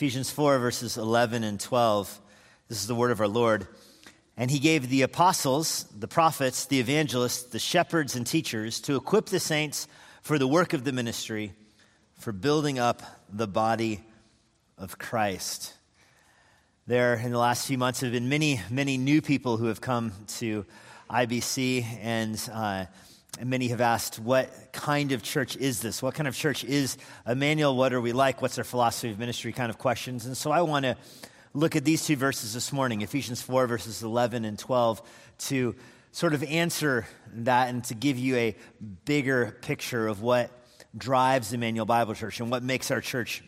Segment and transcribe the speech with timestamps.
[0.00, 2.20] Ephesians 4, verses 11 and 12.
[2.68, 3.66] This is the word of our Lord.
[4.34, 9.26] And he gave the apostles, the prophets, the evangelists, the shepherds, and teachers to equip
[9.26, 9.86] the saints
[10.22, 11.52] for the work of the ministry,
[12.14, 14.00] for building up the body
[14.78, 15.74] of Christ.
[16.86, 20.12] There, in the last few months, have been many, many new people who have come
[20.38, 20.64] to
[21.10, 22.86] IBC, and, uh,
[23.40, 26.02] and many have asked, What kind of church is this?
[26.02, 27.74] What kind of church is Immanuel?
[27.74, 28.42] What are we like?
[28.42, 30.26] What's our philosophy of ministry kind of questions?
[30.26, 30.94] And so I want to
[31.54, 35.00] look at these two verses this morning Ephesians 4, verses 11 and 12,
[35.38, 35.74] to
[36.12, 38.56] sort of answer that and to give you a
[39.06, 40.50] bigger picture of what
[40.94, 43.42] drives Immanuel Bible Church and what makes our church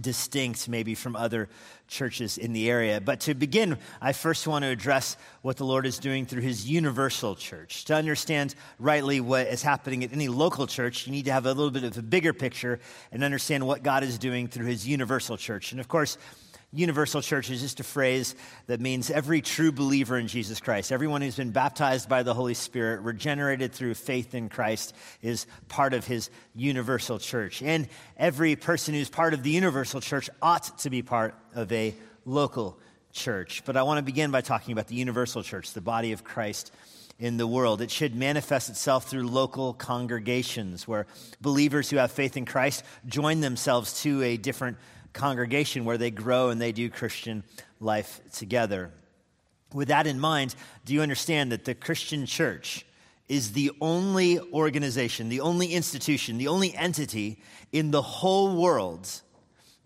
[0.00, 1.48] distinct maybe from other
[1.88, 3.00] churches in the area.
[3.00, 6.68] But to begin, I first want to address what the Lord is doing through his
[6.68, 7.84] universal church.
[7.86, 11.52] To understand rightly what is happening at any local church, you need to have a
[11.52, 12.80] little bit of a bigger picture
[13.12, 15.72] and understand what God is doing through his universal church.
[15.72, 16.18] And of course,
[16.74, 18.34] Universal church is just a phrase
[18.66, 22.54] that means every true believer in Jesus Christ, everyone who's been baptized by the Holy
[22.54, 27.62] Spirit, regenerated through faith in Christ, is part of his universal church.
[27.62, 31.94] And every person who's part of the universal church ought to be part of a
[32.24, 32.78] local
[33.12, 33.62] church.
[33.64, 36.72] But I want to begin by talking about the universal church, the body of Christ
[37.18, 37.80] in the world.
[37.80, 41.06] It should manifest itself through local congregations where
[41.40, 44.76] believers who have faith in Christ join themselves to a different
[45.14, 47.42] congregation where they grow and they do Christian
[47.80, 48.90] life together.
[49.72, 52.84] With that in mind, do you understand that the Christian church
[53.28, 57.40] is the only organization, the only institution, the only entity
[57.72, 59.08] in the whole world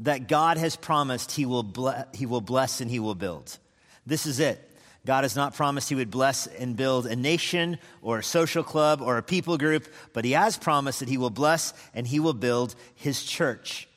[0.01, 3.59] that God has promised he will, ble- he will bless and he will build?
[4.07, 4.65] This is it.
[5.07, 9.01] God has not promised he would bless and build a nation or a social club
[9.01, 12.35] or a people group, but he has promised that he will bless and he will
[12.35, 13.88] build his church.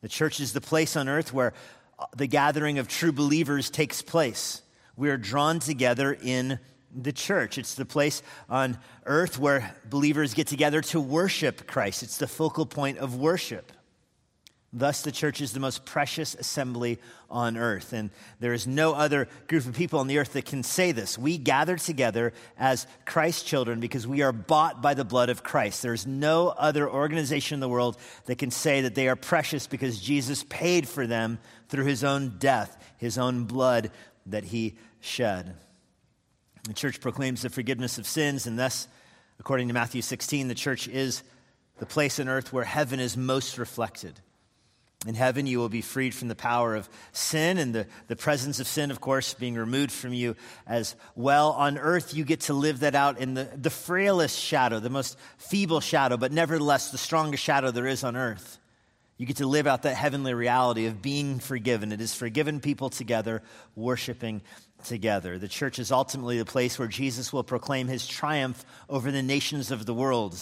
[0.00, 1.52] The church is the place on earth where
[1.98, 4.62] uh, the gathering of true believers takes place.
[4.96, 6.58] We are drawn together in
[6.94, 7.58] the church.
[7.58, 12.02] It's the place on earth where believers get together to worship Christ.
[12.02, 13.72] It's the focal point of worship.
[14.70, 16.98] Thus, the church is the most precious assembly
[17.30, 17.94] on earth.
[17.94, 21.16] And there is no other group of people on the earth that can say this.
[21.16, 25.80] We gather together as Christ's children because we are bought by the blood of Christ.
[25.80, 27.96] There is no other organization in the world
[28.26, 31.38] that can say that they are precious because Jesus paid for them
[31.70, 33.90] through his own death, his own blood
[34.26, 35.56] that he shed.
[36.64, 38.86] The church proclaims the forgiveness of sins, and thus,
[39.40, 41.22] according to Matthew 16, the church is
[41.78, 44.20] the place on earth where heaven is most reflected.
[45.06, 48.58] In heaven, you will be freed from the power of sin and the, the presence
[48.58, 50.34] of sin, of course, being removed from you
[50.66, 51.52] as well.
[51.52, 55.16] On earth, you get to live that out in the, the frailest shadow, the most
[55.36, 58.58] feeble shadow, but nevertheless the strongest shadow there is on earth.
[59.18, 61.92] You get to live out that heavenly reality of being forgiven.
[61.92, 63.42] It is forgiven people together,
[63.76, 64.42] worshiping
[64.84, 65.38] together.
[65.38, 69.70] The church is ultimately the place where Jesus will proclaim his triumph over the nations
[69.70, 70.36] of the world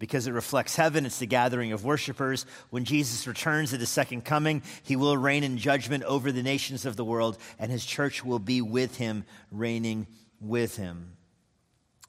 [0.00, 1.06] because it reflects heaven.
[1.06, 2.46] It's the gathering of worshipers.
[2.70, 6.86] When Jesus returns at his second coming, he will reign in judgment over the nations
[6.86, 10.08] of the world, and his church will be with him, reigning
[10.40, 11.12] with him.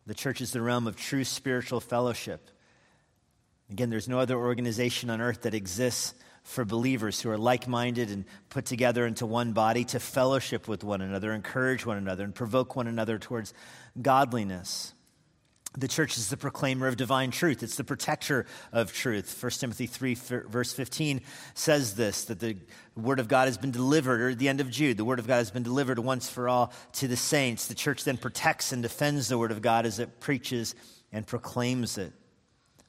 [0.07, 2.49] The church is the realm of true spiritual fellowship.
[3.69, 8.09] Again, there's no other organization on earth that exists for believers who are like minded
[8.09, 12.33] and put together into one body to fellowship with one another, encourage one another, and
[12.33, 13.53] provoke one another towards
[14.01, 14.93] godliness.
[15.77, 17.63] The church is the proclaimer of divine truth.
[17.63, 19.41] It's the protector of truth.
[19.41, 21.21] 1 Timothy 3, verse 15
[21.53, 22.57] says this that the
[22.97, 25.37] word of God has been delivered, or the end of Jude, the word of God
[25.37, 27.67] has been delivered once for all to the saints.
[27.67, 30.75] The church then protects and defends the word of God as it preaches
[31.13, 32.11] and proclaims it.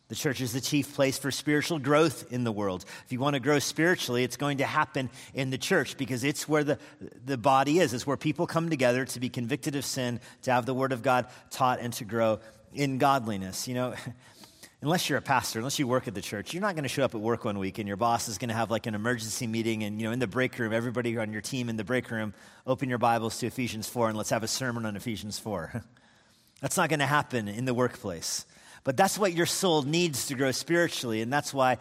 [0.08, 2.84] The church is the chief place for spiritual growth in the world.
[3.06, 6.46] If you want to grow spiritually, it's going to happen in the church because it's
[6.48, 6.78] where the,
[7.24, 7.94] the body is.
[7.94, 11.02] It's where people come together to be convicted of sin, to have the word of
[11.02, 12.40] God taught, and to grow
[12.74, 13.68] in godliness.
[13.68, 13.94] You know,
[14.82, 17.04] unless you're a pastor, unless you work at the church, you're not going to show
[17.04, 19.46] up at work one week and your boss is going to have like an emergency
[19.46, 22.10] meeting and, you know, in the break room, everybody on your team in the break
[22.10, 22.34] room,
[22.66, 25.84] open your Bibles to Ephesians 4 and let's have a sermon on Ephesians 4.
[26.60, 28.44] that's not going to happen in the workplace.
[28.84, 31.78] But that's what your soul needs to grow spiritually, and that's why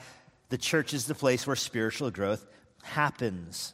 [0.49, 2.45] the church is the place where spiritual growth
[2.83, 3.73] happens.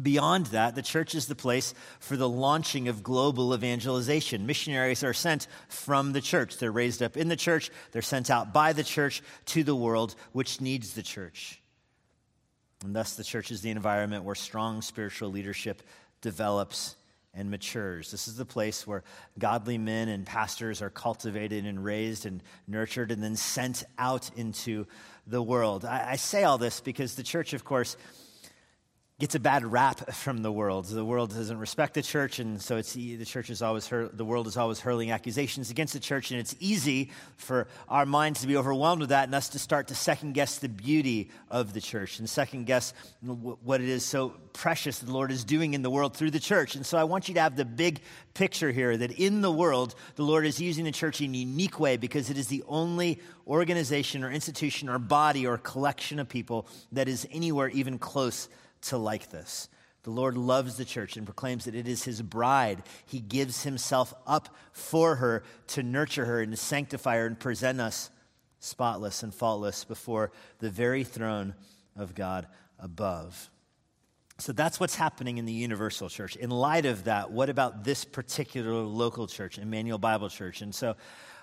[0.00, 4.46] Beyond that, the church is the place for the launching of global evangelization.
[4.46, 6.58] Missionaries are sent from the church.
[6.58, 10.14] They're raised up in the church, they're sent out by the church to the world,
[10.32, 11.62] which needs the church.
[12.84, 15.82] And thus, the church is the environment where strong spiritual leadership
[16.20, 16.96] develops
[17.32, 18.10] and matures.
[18.10, 19.02] This is the place where
[19.38, 24.86] godly men and pastors are cultivated and raised and nurtured and then sent out into
[25.26, 25.84] the world.
[25.84, 27.96] I, I say all this because the church, of course,
[29.18, 30.84] gets a bad rap from the world.
[30.84, 34.24] The world doesn't respect the church, and so it's, the church is always hur- the
[34.24, 38.46] world is always hurling accusations against the church, and it's easy for our minds to
[38.46, 41.80] be overwhelmed with that, and us to start to second guess the beauty of the
[41.80, 42.92] church and second guess
[43.22, 46.76] what it is so precious the Lord is doing in the world through the church.
[46.76, 48.00] And so I want you to have the big
[48.34, 51.78] picture here that in the world the Lord is using the church in a unique
[51.80, 56.66] way because it is the only organization or institution or body or collection of people
[56.92, 58.48] that is anywhere even close
[58.82, 59.68] to like this.
[60.02, 62.82] The Lord loves the church and proclaims that it is his bride.
[63.06, 67.80] He gives himself up for her to nurture her and to sanctify her and present
[67.80, 68.10] us
[68.60, 70.30] spotless and faultless before
[70.60, 71.54] the very throne
[71.96, 72.46] of God
[72.78, 73.50] above.
[74.38, 76.36] So that's what's happening in the universal church.
[76.36, 80.60] In light of that, what about this particular local church, Immanuel Bible Church?
[80.60, 80.94] And so,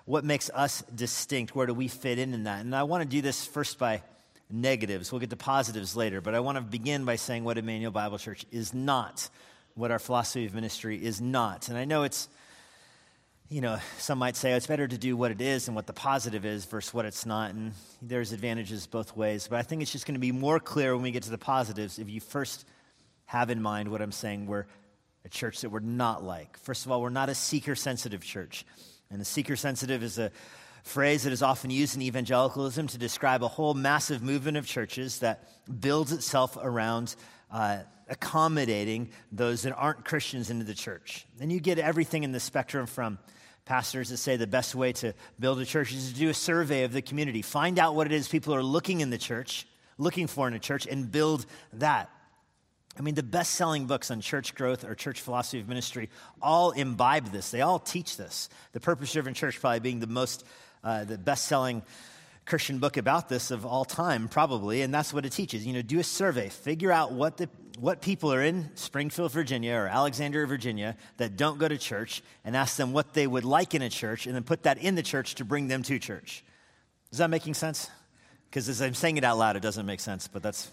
[0.05, 1.55] what makes us distinct?
[1.55, 2.61] Where do we fit in in that?
[2.61, 4.03] And I want to do this first by
[4.49, 5.11] negatives.
[5.11, 8.17] We'll get to positives later, but I want to begin by saying what Immanuel Bible
[8.17, 9.29] Church is not,
[9.75, 11.69] what our philosophy of ministry is not.
[11.69, 12.29] And I know it's,
[13.49, 15.87] you know, some might say oh, it's better to do what it is and what
[15.87, 17.53] the positive is versus what it's not.
[17.53, 19.47] And there's advantages both ways.
[19.47, 21.37] But I think it's just going to be more clear when we get to the
[21.37, 22.65] positives if you first
[23.25, 24.47] have in mind what I'm saying.
[24.47, 24.65] We're
[25.25, 26.57] a church that we're not like.
[26.57, 28.65] First of all, we're not a seeker sensitive church.
[29.09, 30.31] And the seeker sensitive is a
[30.83, 35.19] phrase that is often used in evangelicalism to describe a whole massive movement of churches
[35.19, 35.47] that
[35.79, 37.15] builds itself around
[37.51, 41.25] uh, accommodating those that aren't Christians into the church.
[41.39, 43.17] And you get everything in the spectrum from
[43.65, 46.83] pastors that say the best way to build a church is to do a survey
[46.83, 49.65] of the community, find out what it is people are looking in the church,
[49.97, 52.09] looking for in a church, and build that.
[52.97, 56.09] I mean, the best selling books on church growth or church philosophy of ministry
[56.41, 57.49] all imbibe this.
[57.49, 58.49] They all teach this.
[58.73, 60.45] The Purpose Driven Church, probably being the most
[60.83, 61.81] uh, the best selling
[62.45, 65.65] Christian book about this of all time, probably, and that's what it teaches.
[65.65, 67.49] You know, do a survey, figure out what, the,
[67.79, 72.55] what people are in Springfield, Virginia, or Alexandria, Virginia, that don't go to church, and
[72.55, 75.03] ask them what they would like in a church, and then put that in the
[75.03, 76.43] church to bring them to church.
[77.11, 77.89] Is that making sense?
[78.49, 80.69] Because as I'm saying it out loud, it doesn't make sense, but that's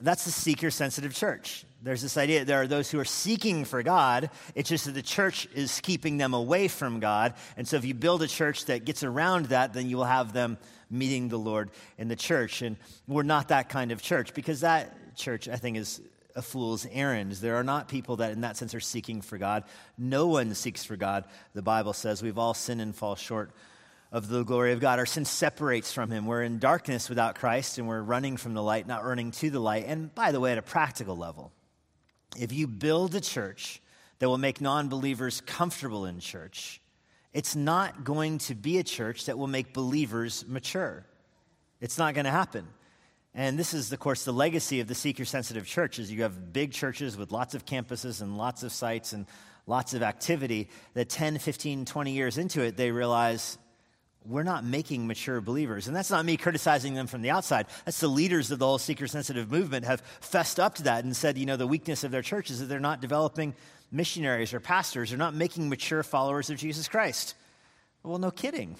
[0.00, 1.64] that's the seeker sensitive church.
[1.82, 4.30] There's this idea there are those who are seeking for God.
[4.54, 7.34] It's just that the church is keeping them away from God.
[7.56, 10.32] And so if you build a church that gets around that, then you will have
[10.32, 10.56] them
[10.90, 12.62] meeting the Lord in the church.
[12.62, 12.76] And
[13.06, 16.00] we're not that kind of church because that church, I think, is
[16.34, 17.32] a fool's errand.
[17.32, 19.64] There are not people that, in that sense, are seeking for God.
[19.98, 21.24] No one seeks for God.
[21.54, 23.50] The Bible says we've all sinned and fall short
[24.14, 25.00] of the glory of God.
[25.00, 26.24] Our sin separates from Him.
[26.24, 29.58] We're in darkness without Christ, and we're running from the light, not running to the
[29.58, 29.86] light.
[29.88, 31.50] And by the way, at a practical level,
[32.38, 33.82] if you build a church
[34.20, 36.80] that will make non believers comfortable in church,
[37.32, 41.04] it's not going to be a church that will make believers mature.
[41.80, 42.68] It's not going to happen.
[43.34, 46.52] And this is, of course, the legacy of the seeker sensitive church is you have
[46.52, 49.26] big churches with lots of campuses and lots of sites and
[49.66, 53.58] lots of activity that 10, 15, 20 years into it, they realize
[54.26, 55.86] we're not making mature believers.
[55.86, 57.66] And that's not me criticizing them from the outside.
[57.84, 61.14] That's the leaders of the whole seeker sensitive movement have fessed up to that and
[61.14, 63.54] said, you know, the weakness of their church is that they're not developing
[63.92, 65.10] missionaries or pastors.
[65.10, 67.34] They're not making mature followers of Jesus Christ.
[68.02, 68.76] Well, no kidding.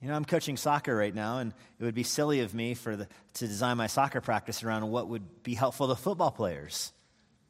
[0.00, 2.94] You know, I'm coaching soccer right now, and it would be silly of me for
[2.94, 6.92] the, to design my soccer practice around what would be helpful to football players.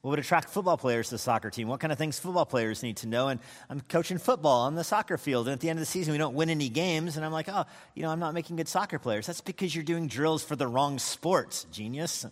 [0.02, 1.66] What would attract football players to the soccer team?
[1.66, 3.28] What kind of things football players need to know?
[3.28, 5.48] And I'm coaching football on the soccer field.
[5.48, 7.16] And at the end of the season, we don't win any games.
[7.16, 7.64] And I'm like, oh,
[7.94, 9.26] you know, I'm not making good soccer players.
[9.26, 12.26] That's because you're doing drills for the wrong sports, genius.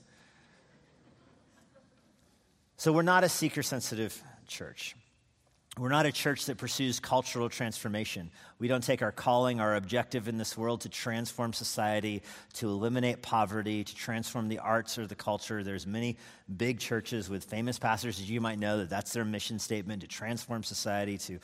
[2.76, 4.94] So we're not a seeker sensitive church.
[5.78, 8.30] We're not a church that pursues cultural transformation.
[8.58, 12.22] We don't take our calling, our objective in this world to transform society,
[12.54, 15.62] to eliminate poverty, to transform the arts or the culture.
[15.62, 16.16] There's many
[16.56, 20.08] big churches with famous pastors, as you might know, that that's their mission statement to
[20.08, 21.40] transform society, to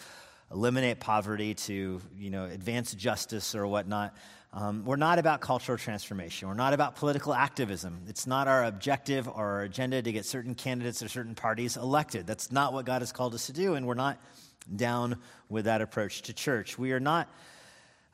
[0.51, 4.15] eliminate poverty, to you know advance justice or whatnot.
[4.54, 6.47] Um, we're not about cultural transformation.
[6.47, 8.02] We're not about political activism.
[8.06, 12.26] It's not our objective or our agenda to get certain candidates or certain parties elected.
[12.26, 14.21] That's not what God has called us to do, and we're not
[14.75, 15.16] down
[15.49, 16.78] with that approach to church.
[16.78, 17.30] We are not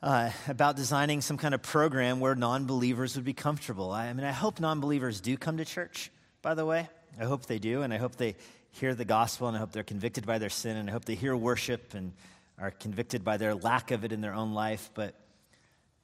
[0.01, 3.91] uh, about designing some kind of program where non believers would be comfortable.
[3.91, 6.09] I, I mean, I hope non believers do come to church,
[6.41, 6.87] by the way.
[7.19, 8.37] I hope they do, and I hope they
[8.71, 11.15] hear the gospel, and I hope they're convicted by their sin, and I hope they
[11.15, 12.13] hear worship and
[12.57, 14.89] are convicted by their lack of it in their own life.
[14.93, 15.15] But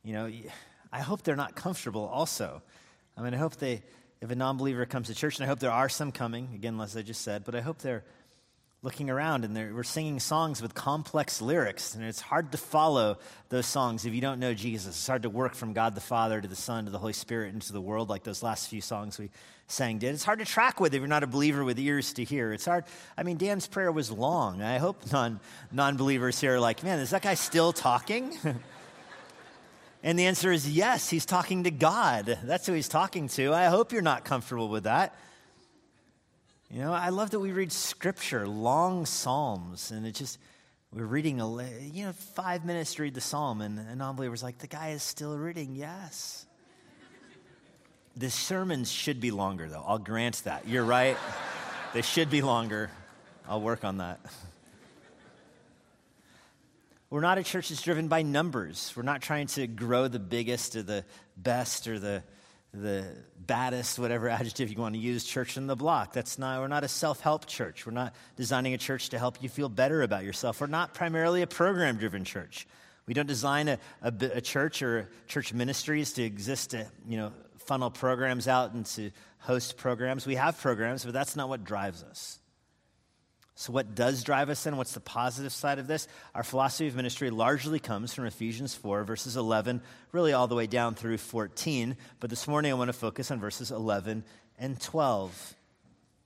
[0.06, 0.32] you know,
[0.92, 2.62] I hope they're not comfortable also.
[3.18, 3.82] I mean, I hope they,
[4.22, 6.80] if a non believer comes to church, and I hope there are some coming, again,
[6.80, 8.04] as I just said, but I hope they're
[8.86, 13.18] looking around and we're singing songs with complex lyrics, and it's hard to follow
[13.50, 14.96] those songs if you don't know Jesus.
[14.96, 17.56] It's hard to work from God the Father to the Son to the Holy Spirit
[17.56, 19.32] into the world like those last few songs we
[19.66, 20.14] sang did.
[20.14, 22.54] It's hard to track with if you're not a believer with ears to hear.
[22.54, 22.86] It's hard.
[23.18, 24.62] I mean, Dan's prayer was long.
[24.62, 25.40] I hope non
[25.72, 28.38] non believers here are like, man, is that guy still talking?
[30.06, 32.38] and the answer is yes, he's talking to God.
[32.44, 33.52] That's who he's talking to.
[33.56, 35.16] I hope you're not comfortable with that.
[36.70, 40.38] You know, I love that we read scripture, long psalms, and it just,
[40.94, 44.44] we're reading, a, you know, five minutes to read the psalm, and a non believer's
[44.44, 45.76] like, the guy is still reading.
[45.76, 46.46] Yes.
[48.16, 49.84] the sermons should be longer, though.
[49.88, 50.68] I'll grant that.
[50.68, 51.18] You're right.
[51.96, 52.92] they should be longer.
[53.50, 54.20] I'll work on that.
[57.16, 58.92] We're not a church that's driven by numbers.
[58.94, 61.06] We're not trying to grow the biggest or the
[61.38, 62.24] best or the
[62.74, 63.06] the
[63.40, 66.12] baddest, whatever adjective you want to use, church in the block.
[66.12, 67.86] That's not, we're not a self help church.
[67.86, 70.60] We're not designing a church to help you feel better about yourself.
[70.60, 72.68] We're not primarily a program driven church.
[73.06, 77.32] We don't design a, a, a, church or church ministries to exist to, you know,
[77.60, 80.28] funnel programs out and to host programs.
[80.28, 82.42] We have programs, but that's not what drives us.
[83.58, 84.76] So, what does drive us in?
[84.76, 86.10] What's the positive side of this?
[86.34, 89.82] Our philosophy of ministry largely comes from Ephesians 4, verses 11,
[90.12, 91.96] really all the way down through 14.
[92.20, 94.26] But this morning, I want to focus on verses 11
[94.60, 95.56] and 12.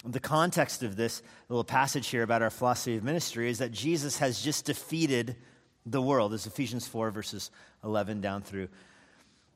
[0.06, 4.18] The context of this little passage here about our philosophy of ministry is that Jesus
[4.18, 5.36] has just defeated
[5.86, 6.34] the world.
[6.34, 7.52] Is Ephesians 4, verses
[7.84, 8.70] 11 down through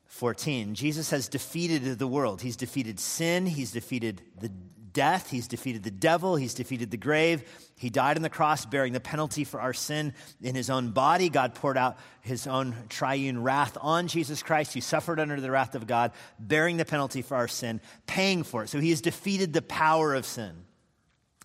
[0.05, 0.75] 14.
[0.75, 2.43] Jesus has defeated the world.
[2.43, 4.51] He's defeated sin, he's defeated the
[4.93, 7.43] death, he's defeated the devil, he's defeated the grave.
[7.75, 11.29] He died on the cross, bearing the penalty for our sin in his own body.
[11.29, 14.73] God poured out his own triune wrath on Jesus Christ.
[14.73, 18.63] He suffered under the wrath of God, bearing the penalty for our sin, paying for
[18.63, 18.69] it.
[18.69, 20.63] So he has defeated the power of sin.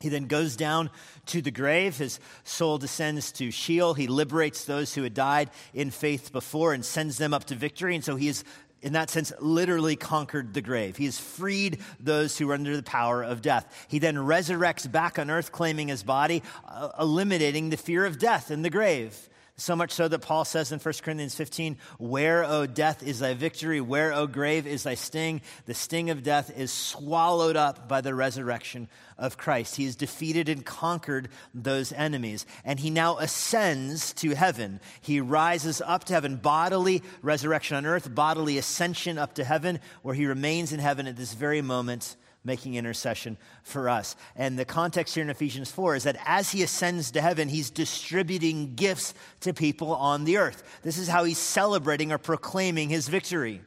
[0.01, 0.91] He then goes down
[1.27, 1.99] to the grave.
[1.99, 3.95] His soul descends to Sheol.
[3.95, 7.97] He liberates those who had died in faith before and sends them up to victory.
[7.97, 8.45] And so he is
[8.83, 10.97] in that sense, literally conquered the grave.
[10.97, 13.87] He has freed those who were under the power of death.
[13.89, 18.51] He then resurrects back on earth, claiming his body, uh, eliminating the fear of death
[18.51, 19.29] in the grave.
[19.61, 23.35] So much so that Paul says in 1 Corinthians 15, Where, O death, is thy
[23.35, 23.81] victory?
[23.81, 25.41] Where, O grave, is thy sting?
[25.67, 28.89] The sting of death is swallowed up by the resurrection
[29.19, 29.75] of Christ.
[29.75, 32.47] He has defeated and conquered those enemies.
[32.65, 34.79] And he now ascends to heaven.
[35.01, 40.15] He rises up to heaven, bodily resurrection on earth, bodily ascension up to heaven, where
[40.15, 42.15] he remains in heaven at this very moment
[42.45, 44.17] making intercession for us.
[44.37, 47.71] And the context here in Ephesians 4 is that as he ascends to heaven, he's
[47.71, 50.81] distributing gifts to people on the earth.
[50.83, 53.63] This is how he's celebrating or proclaiming his victory.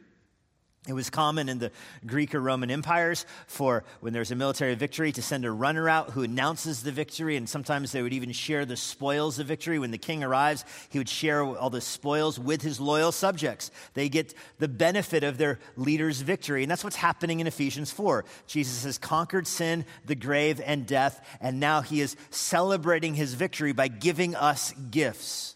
[0.88, 1.72] It was common in the
[2.08, 6.10] Greek or Roman empires for when there's a military victory to send a runner out
[6.10, 9.78] who announces the victory, and sometimes they would even share the spoils of victory.
[9.78, 13.70] When the king arrives, he would share all the spoils with his loyal subjects.
[13.94, 18.26] They get the benefit of their leader's victory, and that's what's happening in Ephesians 4.
[18.48, 23.72] Jesus has conquered sin, the grave, and death, and now he is celebrating his victory
[23.72, 25.56] by giving us gifts.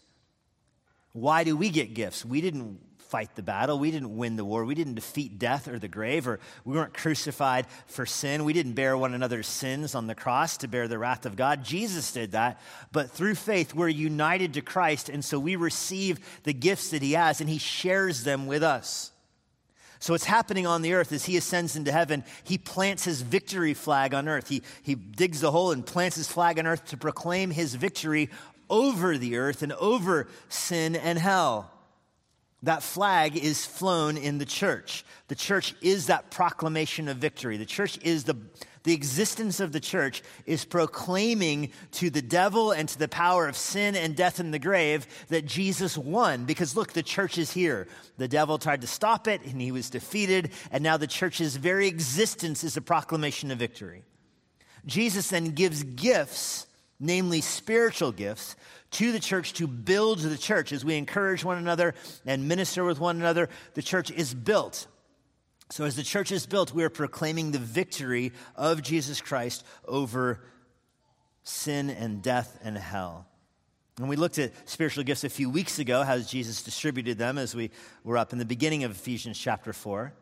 [1.12, 2.24] Why do we get gifts?
[2.24, 2.78] We didn't
[3.08, 3.78] fight the battle.
[3.78, 4.64] We didn't win the war.
[4.64, 8.44] We didn't defeat death or the grave, or we weren't crucified for sin.
[8.44, 11.64] We didn't bear one another's sins on the cross to bear the wrath of God.
[11.64, 12.60] Jesus did that.
[12.92, 17.12] But through faith, we're united to Christ, and so we receive the gifts that He
[17.12, 19.12] has, and He shares them with us.
[19.98, 23.72] So, what's happening on the earth as he ascends into heaven, he plants his victory
[23.72, 24.48] flag on earth.
[24.48, 28.28] He, he digs a hole and plants his flag on earth to proclaim his victory
[28.68, 31.72] over the earth and over sin and hell.
[32.62, 35.04] That flag is flown in the church.
[35.28, 37.58] The church is that proclamation of victory.
[37.58, 38.36] The church is the,
[38.82, 43.56] the existence of the church is proclaiming to the devil and to the power of
[43.56, 46.44] sin and death in the grave that Jesus won.
[46.44, 47.88] Because look, the church is here.
[48.16, 50.50] The devil tried to stop it and he was defeated.
[50.70, 54.02] And now the church's very existence is a proclamation of victory.
[54.86, 56.66] Jesus then gives gifts,
[57.00, 58.56] namely spiritual gifts,
[58.92, 60.72] to the church to build the church.
[60.72, 64.86] As we encourage one another and minister with one another, the church is built.
[65.70, 70.40] So, as the church is built, we are proclaiming the victory of Jesus Christ over
[71.42, 73.26] sin and death and hell.
[73.98, 77.54] And we looked at spiritual gifts a few weeks ago, how Jesus distributed them as
[77.54, 77.70] we
[78.04, 80.12] were up in the beginning of Ephesians chapter 4.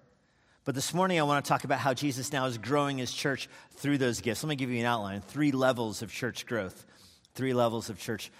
[0.65, 3.49] But this morning, I want to talk about how Jesus now is growing his church
[3.73, 4.43] through those gifts.
[4.43, 6.87] Let me give you an outline three levels of church growth.
[7.35, 8.31] Three levels of church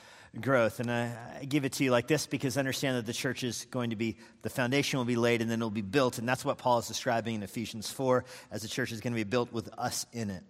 [0.41, 0.81] growth.
[0.81, 3.67] And I, I, give it to you like this because understand that the church is
[3.71, 6.19] going to be, the foundation will be laid and then it'll be built.
[6.19, 9.19] And that's what Paul is describing in Ephesians 4 as the church is going to
[9.19, 10.43] be built with us in it.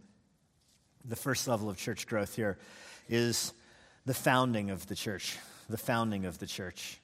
[1.04, 2.58] The first level of church growth here
[3.08, 3.52] is
[4.06, 5.38] the founding of the church.
[5.68, 7.00] The founding of the church.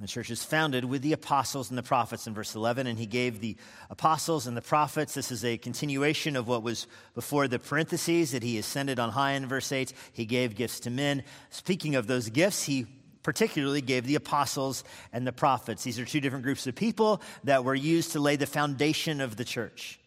[0.00, 3.06] The church is founded with the apostles and the prophets in verse 11, and he
[3.06, 3.56] gave the
[3.88, 5.14] apostles and the prophets.
[5.14, 9.32] This is a continuation of what was before the parentheses that he ascended on high
[9.32, 9.92] in verse 8.
[10.12, 11.22] He gave gifts to men.
[11.50, 12.86] Speaking of those gifts, he
[13.22, 14.82] particularly gave the apostles
[15.12, 15.84] and the prophets.
[15.84, 19.36] These are two different groups of people that were used to lay the foundation of
[19.36, 20.00] the church.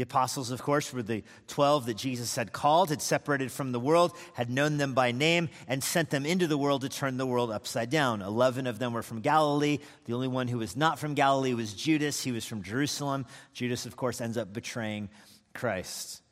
[0.00, 3.78] The apostles, of course, were the 12 that Jesus had called, had separated from the
[3.78, 7.26] world, had known them by name, and sent them into the world to turn the
[7.26, 8.22] world upside down.
[8.22, 9.76] Eleven of them were from Galilee.
[10.06, 12.24] The only one who was not from Galilee was Judas.
[12.24, 13.26] He was from Jerusalem.
[13.52, 15.10] Judas, of course, ends up betraying
[15.52, 16.22] Christ.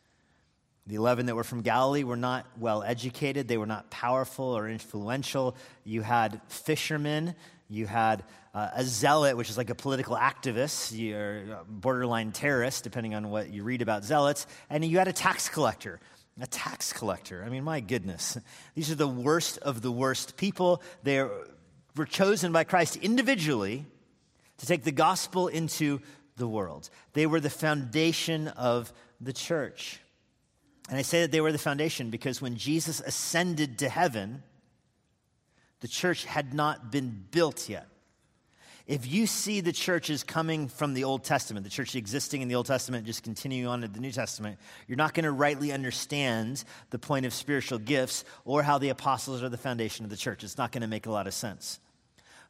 [0.87, 4.67] The 11 that were from Galilee were not well educated, they were not powerful or
[4.67, 5.59] influential.
[5.85, 7.35] You had fishermen
[7.69, 13.15] you had uh, a zealot, which is like a political activist, you're borderline terrorist, depending
[13.15, 14.47] on what you read about zealots.
[14.71, 16.01] And you had a tax collector.
[16.41, 17.43] A tax collector.
[17.45, 18.39] I mean, my goodness.
[18.75, 20.83] These are the worst of the worst people.
[21.03, 21.27] They
[21.97, 23.87] were chosen by Christ individually
[24.59, 26.01] to take the gospel into
[26.37, 26.91] the world.
[27.13, 30.01] They were the foundation of the church.
[30.89, 34.43] And I say that they were the foundation because when Jesus ascended to heaven,
[35.81, 37.89] the church had not been built yet.
[38.89, 42.55] If you see the churches coming from the Old Testament, the church existing in the
[42.55, 46.65] Old Testament, just continuing on to the New Testament, you're not going to rightly understand
[46.89, 50.43] the point of spiritual gifts or how the apostles are the foundation of the church.
[50.43, 51.81] It's not going to make a lot of sense.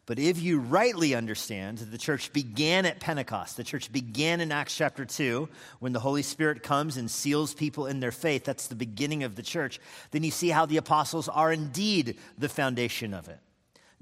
[0.07, 4.53] But if you rightly understand that the church began at Pentecost, the church began in
[4.53, 5.49] Acts chapter 2,
[5.81, 9.35] when the Holy Spirit comes and seals people in their faith, that's the beginning of
[9.35, 9.81] the church,
[10.13, 13.41] then you see how the apostles are indeed the foundation of it.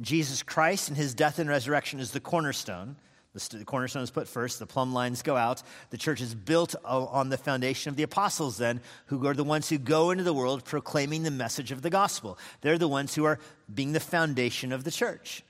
[0.00, 2.96] Jesus Christ and his death and resurrection is the cornerstone.
[3.32, 5.62] The cornerstone is put first, the plumb lines go out.
[5.90, 9.68] The church is built on the foundation of the apostles, then, who are the ones
[9.68, 12.38] who go into the world proclaiming the message of the gospel.
[12.62, 13.38] They're the ones who are
[13.72, 15.42] being the foundation of the church.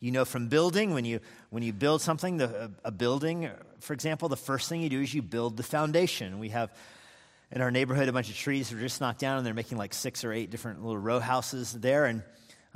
[0.00, 1.20] You know from building, when you,
[1.50, 5.12] when you build something, the, a, building, for example, the first thing you do is
[5.12, 6.38] you build the foundation.
[6.38, 6.70] We have
[7.50, 9.78] in our neighborhood a bunch of trees that are just knocked down, and they're making
[9.78, 12.04] like six or eight different little row houses there.
[12.04, 12.22] And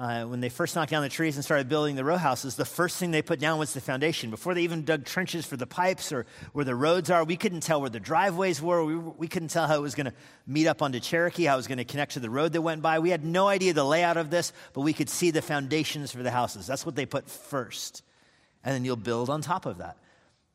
[0.02, 2.64] uh, when they first knocked down the trees and started building the row houses, the
[2.64, 4.30] first thing they put down was the foundation.
[4.30, 7.60] Before they even dug trenches for the pipes or where the roads are, we couldn't
[7.60, 8.84] tell where the driveways were.
[8.84, 11.58] We, we couldn't tell how it was going to meet up onto Cherokee, how it
[11.58, 12.98] was going to connect to the road that went by.
[12.98, 16.24] We had no idea the layout of this, but we could see the foundations for
[16.24, 16.66] the houses.
[16.66, 18.02] That's what they put first.
[18.64, 19.98] And then you'll build on top of that.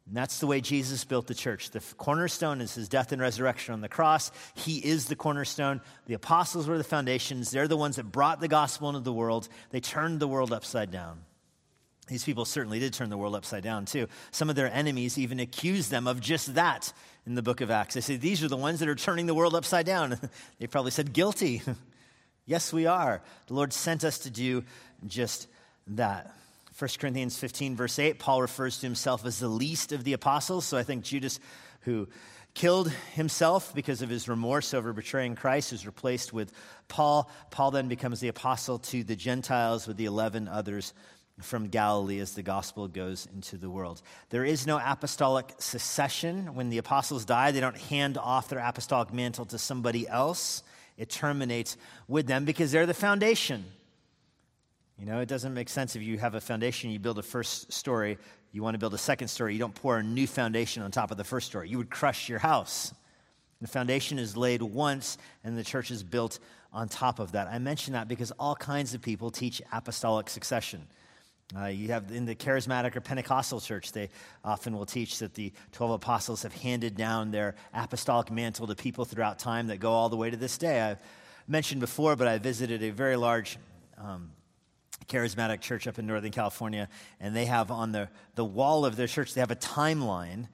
[0.08, 1.72] And that's the way Jesus built the church.
[1.72, 4.32] The cornerstone is his death and resurrection on the cross.
[4.56, 5.82] He is the cornerstone.
[6.06, 7.52] The apostles were the foundations.
[7.52, 9.50] They're the ones that brought the gospel into the world.
[9.72, 11.20] They turned the world upside down.
[12.08, 14.08] These people certainly did turn the world upside down, too.
[14.32, 16.94] Some of their enemies even accused them of just that
[17.26, 17.96] in the book of Acts.
[17.96, 20.18] They say, These are the ones that are turning the world upside down.
[20.60, 21.62] they probably said, Guilty.
[22.46, 23.22] yes, we are.
[23.48, 24.64] The Lord sent us to do
[25.06, 25.50] just
[25.88, 26.34] that.
[26.78, 30.64] 1 Corinthians 15, verse 8, Paul refers to himself as the least of the apostles.
[30.66, 31.40] So I think Judas,
[31.82, 32.08] who
[32.54, 36.52] killed himself because of his remorse over betraying Christ, is replaced with
[36.88, 37.32] Paul.
[37.50, 40.94] Paul then becomes the apostle to the Gentiles with the 11 others
[41.42, 44.04] from Galilee as the gospel goes into the world.
[44.30, 46.54] There is no apostolic succession.
[46.54, 50.62] When the apostles die, they don't hand off their apostolic mantle to somebody else.
[50.96, 51.76] It terminates
[52.08, 53.66] with them because they're the foundation.
[55.00, 57.72] You know, it doesn't make sense if you have a foundation, you build a first
[57.72, 58.18] story,
[58.52, 61.12] you want to build a second story, you don't pour a new foundation on top
[61.12, 61.70] of the first story.
[61.70, 62.94] You would crush your house.
[63.62, 66.40] The foundation is laid once, and the church is built
[66.74, 67.48] on top of that.
[67.48, 70.88] I mention that because all kinds of people teach apostolic succession.
[71.56, 74.10] Uh, you have in the charismatic or Pentecostal church, they
[74.44, 79.06] often will teach that the 12 apostles have handed down their apostolic mantle to people
[79.06, 80.82] throughout time that go all the way to this day.
[80.82, 81.00] I've
[81.48, 83.58] mentioned before, but I visited a very large
[83.98, 84.32] um,
[85.08, 86.90] charismatic church up in Northern California,
[87.20, 90.48] and they have on the, the wall of their church, they have a timeline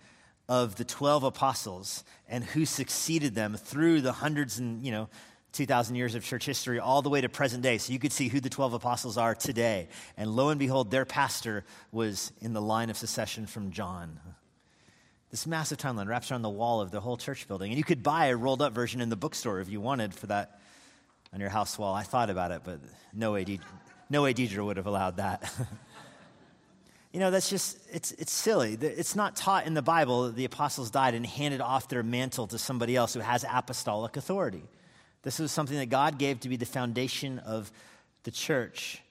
[0.50, 5.10] of the 12 apostles and who succeeded them through the hundreds and, you know,
[5.54, 7.78] 2,000 years of church history all the way to present day.
[7.78, 9.88] So you could see who the 12 apostles are today.
[10.18, 14.20] And lo and behold, their pastor was in the line of succession from John.
[15.30, 17.72] This massive timeline wraps around the wall of the whole church building.
[17.72, 20.28] And you could buy a rolled up version in the bookstore if you wanted for
[20.28, 20.60] that
[21.32, 21.94] on your house wall.
[21.94, 22.80] I thought about it, but
[23.14, 23.46] no way,
[24.14, 25.52] no way Deidre would have allowed that.
[27.12, 28.78] you know, that's just, it's, it's silly.
[28.80, 32.46] It's not taught in the Bible that the apostles died and handed off their mantle
[32.48, 34.64] to somebody else who has apostolic authority.
[35.24, 37.72] This was something that God gave to be the foundation of
[38.22, 39.02] the church.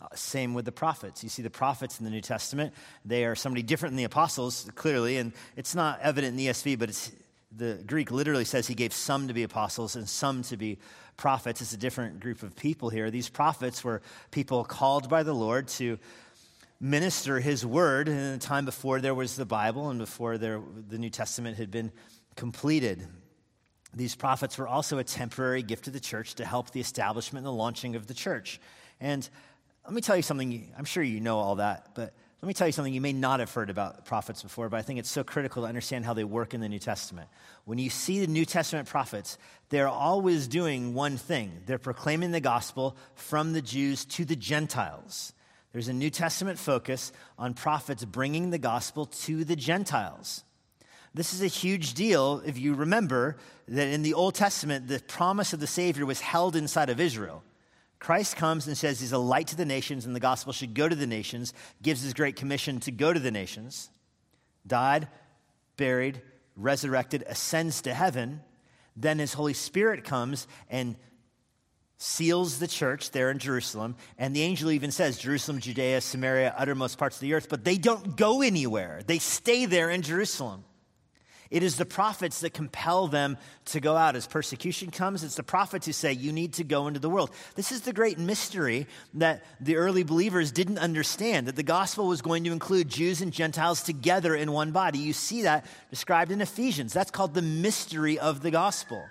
[0.00, 1.24] Uh, same with the prophets.
[1.24, 2.72] You see the prophets in the New Testament,
[3.04, 6.78] they are somebody different than the apostles, clearly, and it's not evident in the ESV,
[6.78, 7.10] but it's
[7.56, 10.78] the Greek literally says he gave some to be apostles and some to be
[11.16, 11.60] prophets.
[11.60, 13.10] It's a different group of people here.
[13.10, 15.98] These prophets were people called by the Lord to
[16.80, 20.98] minister his word in a time before there was the Bible and before there, the
[20.98, 21.92] New Testament had been
[22.36, 23.06] completed.
[23.92, 27.46] These prophets were also a temporary gift to the church to help the establishment and
[27.46, 28.60] the launching of the church.
[29.00, 29.28] And
[29.84, 32.66] let me tell you something, I'm sure you know all that, but let me tell
[32.66, 35.22] you something you may not have heard about prophets before, but I think it's so
[35.22, 37.28] critical to understand how they work in the New Testament.
[37.66, 39.36] When you see the New Testament prophets,
[39.68, 45.34] they're always doing one thing they're proclaiming the gospel from the Jews to the Gentiles.
[45.72, 50.42] There's a New Testament focus on prophets bringing the gospel to the Gentiles.
[51.12, 53.36] This is a huge deal if you remember
[53.68, 57.44] that in the Old Testament, the promise of the Savior was held inside of Israel.
[58.00, 60.88] Christ comes and says he's a light to the nations and the gospel should go
[60.88, 63.90] to the nations, gives his great commission to go to the nations,
[64.66, 65.06] died,
[65.76, 66.22] buried,
[66.56, 68.40] resurrected, ascends to heaven.
[68.96, 70.96] Then his Holy Spirit comes and
[71.98, 73.94] seals the church there in Jerusalem.
[74.16, 77.76] And the angel even says, Jerusalem, Judea, Samaria, uttermost parts of the earth, but they
[77.76, 79.02] don't go anywhere.
[79.06, 80.64] They stay there in Jerusalem.
[81.50, 83.36] It is the prophets that compel them
[83.66, 84.14] to go out.
[84.14, 87.32] As persecution comes, it's the prophets who say, You need to go into the world.
[87.56, 92.22] This is the great mystery that the early believers didn't understand that the gospel was
[92.22, 95.00] going to include Jews and Gentiles together in one body.
[95.00, 96.92] You see that described in Ephesians.
[96.92, 99.04] That's called the mystery of the gospel.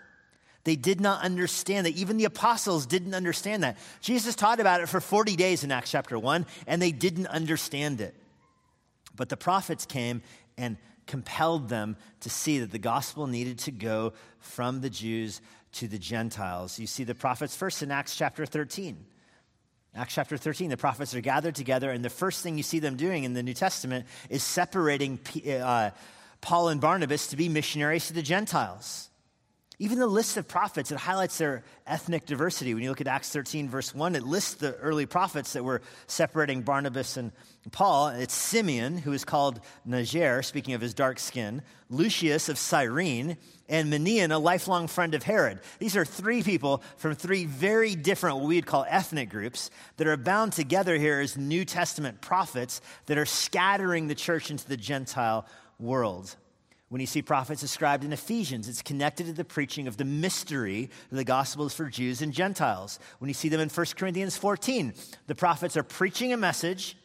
[0.63, 1.95] They did not understand that.
[1.95, 3.78] Even the apostles didn't understand that.
[3.99, 7.99] Jesus taught about it for 40 days in Acts chapter 1, and they didn't understand
[7.99, 8.15] it.
[9.13, 10.21] But the prophets came
[10.58, 10.78] and
[11.10, 15.41] compelled them to see that the gospel needed to go from the Jews
[15.74, 16.78] to the Gentiles.
[16.78, 18.95] You see the prophets first in Acts chapter 13.
[19.95, 22.95] Acts chapter 13, the prophets are gathered together, and the first thing you see them
[22.95, 25.89] doing in the New Testament is separating uh,
[26.41, 29.09] Paul and Barnabas to be missionaries to the Gentiles.
[29.81, 32.73] Even the list of prophets, it highlights their ethnic diversity.
[32.73, 35.81] When you look at Acts 13, verse 1, it lists the early prophets that were
[36.05, 37.31] separating Barnabas and
[37.71, 38.09] Paul.
[38.09, 43.37] It's Simeon, who is called Niger, speaking of his dark skin, Lucius of Cyrene,
[43.69, 45.61] and Manaen, a lifelong friend of Herod.
[45.79, 50.17] These are three people from three very different, what we'd call ethnic groups, that are
[50.17, 55.45] bound together here as New Testament prophets that are scattering the church into the Gentile
[55.79, 56.35] world.
[56.89, 60.89] When you see prophets described in Ephesians, it's connected to the preaching of the mystery
[61.12, 62.99] of the gospel is for Jews and Gentiles.
[63.19, 64.95] When you see them in 1 Corinthians 14,
[65.28, 66.97] the prophets are preaching a message,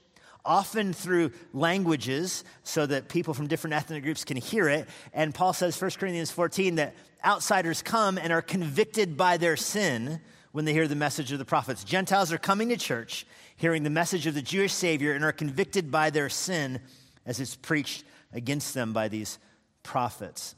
[0.43, 4.89] often through languages, so that people from different ethnic groups can hear it.
[5.13, 10.21] And Paul says, 1 Corinthians 14, that outsiders come and are convicted by their sin
[10.53, 11.85] when they hear the message of the prophets.
[11.85, 15.91] Gentiles are coming to church, hearing the message of the Jewish Savior, and are convicted
[15.91, 16.81] by their sin
[17.27, 19.39] as it's preached against them by these
[19.85, 20.57] prophets.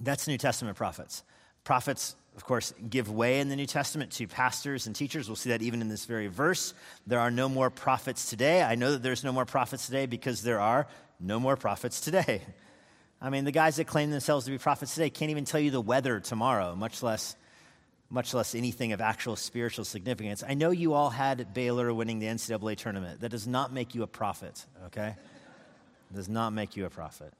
[0.00, 1.22] That's New Testament prophets.
[1.62, 5.28] Prophets, of course, give way in the New Testament to pastors and teachers.
[5.28, 6.74] We'll see that even in this very verse.
[7.06, 8.62] There are no more prophets today.
[8.62, 10.88] I know that there's no more prophets today because there are
[11.20, 12.42] no more prophets today.
[13.20, 15.72] I mean, the guys that claim themselves to be prophets today can't even tell you
[15.72, 17.36] the weather tomorrow, much less,
[18.08, 20.44] much less anything of actual spiritual significance.
[20.46, 23.20] I know you all had Baylor winning the NCAA tournament.
[23.20, 25.16] That does not make you a prophet, okay?
[26.14, 27.34] Does not make you a prophet.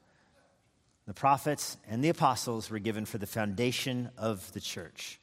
[1.09, 5.19] The prophets and the apostles were given for the foundation of the church.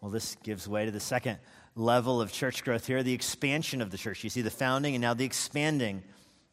[0.00, 1.38] Well, this gives way to the second
[1.76, 4.24] level of church growth here the expansion of the church.
[4.24, 6.02] You see the founding and now the expanding.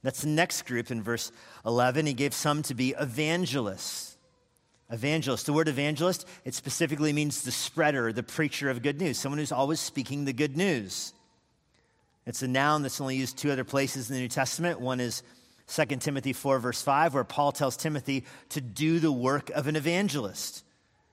[0.03, 1.31] That's the next group in verse
[1.65, 2.05] 11.
[2.05, 4.15] He gave some to be evangelists.
[4.91, 5.47] Evangelist.
[5.47, 9.51] The word evangelist, it specifically means the spreader, the preacher of good news, someone who's
[9.51, 11.11] always speaking the good news.
[12.27, 14.79] It's a noun that's only used two other places in the New Testament.
[14.79, 15.23] One is
[15.73, 19.75] 2 Timothy 4, verse 5, where Paul tells Timothy to do the work of an
[19.75, 20.63] evangelist.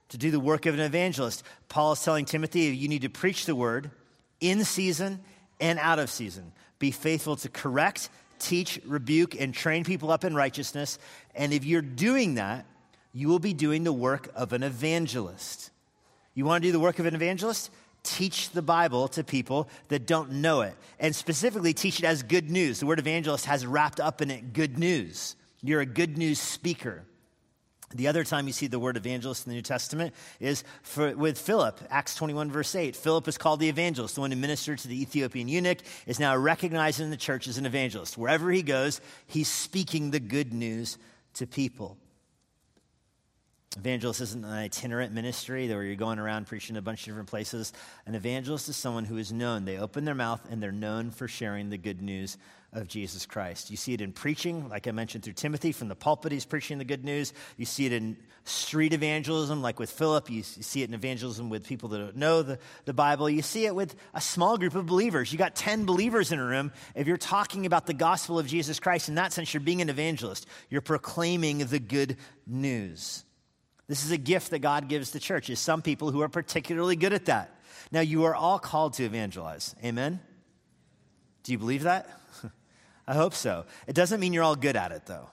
[0.09, 1.43] To do the work of an evangelist.
[1.69, 3.91] Paul is telling Timothy, you need to preach the word
[4.39, 5.19] in season
[5.59, 6.53] and out of season.
[6.79, 10.97] Be faithful to correct, teach, rebuke, and train people up in righteousness.
[11.35, 12.65] And if you're doing that,
[13.13, 15.71] you will be doing the work of an evangelist.
[16.33, 17.71] You want to do the work of an evangelist?
[18.03, 22.49] Teach the Bible to people that don't know it, and specifically teach it as good
[22.49, 22.79] news.
[22.79, 25.35] The word evangelist has wrapped up in it good news.
[25.61, 27.03] You're a good news speaker.
[27.95, 31.39] The other time you see the word evangelist in the New Testament is for, with
[31.39, 32.97] Philip, Acts 21, verse 8.
[32.97, 34.15] Philip is called the evangelist.
[34.15, 37.57] The one who ministered to the Ethiopian eunuch is now recognized in the church as
[37.57, 38.17] an evangelist.
[38.17, 40.97] Wherever he goes, he's speaking the good news
[41.35, 41.97] to people.
[43.75, 47.73] Evangelist isn't an itinerant ministry where you're going around preaching a bunch of different places.
[48.05, 49.65] An evangelist is someone who is known.
[49.65, 52.37] They open their mouth and they're known for sharing the good news
[52.71, 53.69] of Jesus Christ.
[53.69, 56.77] You see it in preaching, like I mentioned through Timothy, from the pulpit, he's preaching
[56.77, 57.33] the good news.
[57.57, 60.29] You see it in street evangelism, like with Philip.
[60.29, 63.29] You see it in evangelism with people that don't know the, the Bible.
[63.29, 65.31] You see it with a small group of believers.
[65.31, 66.71] You got 10 believers in a room.
[66.95, 69.89] If you're talking about the gospel of Jesus Christ, in that sense, you're being an
[69.89, 70.47] evangelist.
[70.69, 73.25] You're proclaiming the good news.
[73.87, 76.95] This is a gift that God gives the church, is some people who are particularly
[76.95, 77.57] good at that.
[77.91, 79.75] Now, you are all called to evangelize.
[79.83, 80.19] Amen?
[81.43, 82.09] Do you believe that?
[83.07, 83.65] I hope so.
[83.87, 85.29] It doesn't mean you're all good at it, though.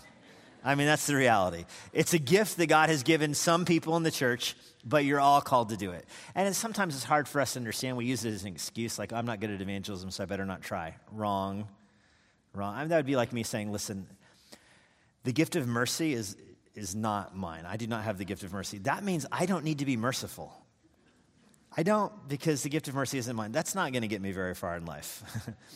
[0.64, 1.64] I mean, that's the reality.
[1.92, 5.40] It's a gift that God has given some people in the church, but you're all
[5.40, 6.06] called to do it.
[6.36, 7.96] And sometimes it's hard for us to understand.
[7.96, 10.26] We use it as an excuse, like, oh, I'm not good at evangelism, so I
[10.26, 10.94] better not try.
[11.10, 11.66] Wrong.
[12.54, 12.76] Wrong.
[12.76, 14.06] I mean, that would be like me saying, listen,
[15.24, 16.36] the gift of mercy is,
[16.78, 17.64] is not mine.
[17.66, 18.78] I do not have the gift of mercy.
[18.78, 20.52] That means I don't need to be merciful.
[21.76, 23.52] I don't because the gift of mercy isn't mine.
[23.52, 25.22] That's not going to get me very far in life.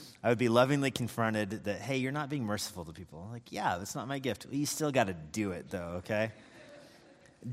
[0.22, 3.28] I would be lovingly confronted that, hey, you're not being merciful to people.
[3.30, 4.46] Like, yeah, that's not my gift.
[4.50, 6.32] You still got to do it, though, okay?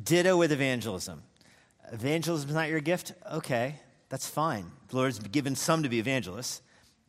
[0.04, 1.24] Ditto with evangelism.
[1.92, 3.14] Evangelism is not your gift?
[3.32, 3.76] Okay,
[4.10, 4.72] that's fine.
[4.90, 6.62] The Lord's given some to be evangelists,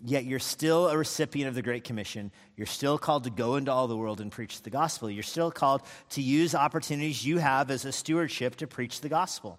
[0.05, 2.33] yet you're still a recipient of the Great Commission.
[2.57, 5.11] You're still called to go into all the world and preach the gospel.
[5.11, 9.59] You're still called to use opportunities you have as a stewardship to preach the gospel.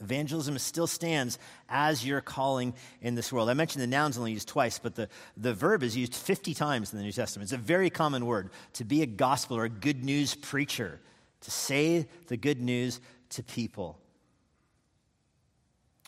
[0.00, 3.48] Evangelism still stands as your calling in this world.
[3.48, 6.92] I mentioned the noun's only used twice, but the, the verb is used 50 times
[6.92, 7.46] in the New Testament.
[7.46, 11.00] It's a very common word to be a gospel or a good news preacher,
[11.40, 13.98] to say the good news to people.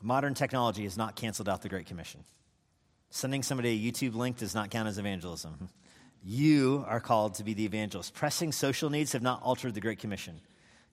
[0.03, 2.23] Modern technology has not canceled out the Great Commission.
[3.17, 5.71] Sending somebody a YouTube link does not count as evangelism.
[6.23, 8.13] You are called to be the evangelist.
[8.13, 10.39] Pressing social needs have not altered the Great Commission.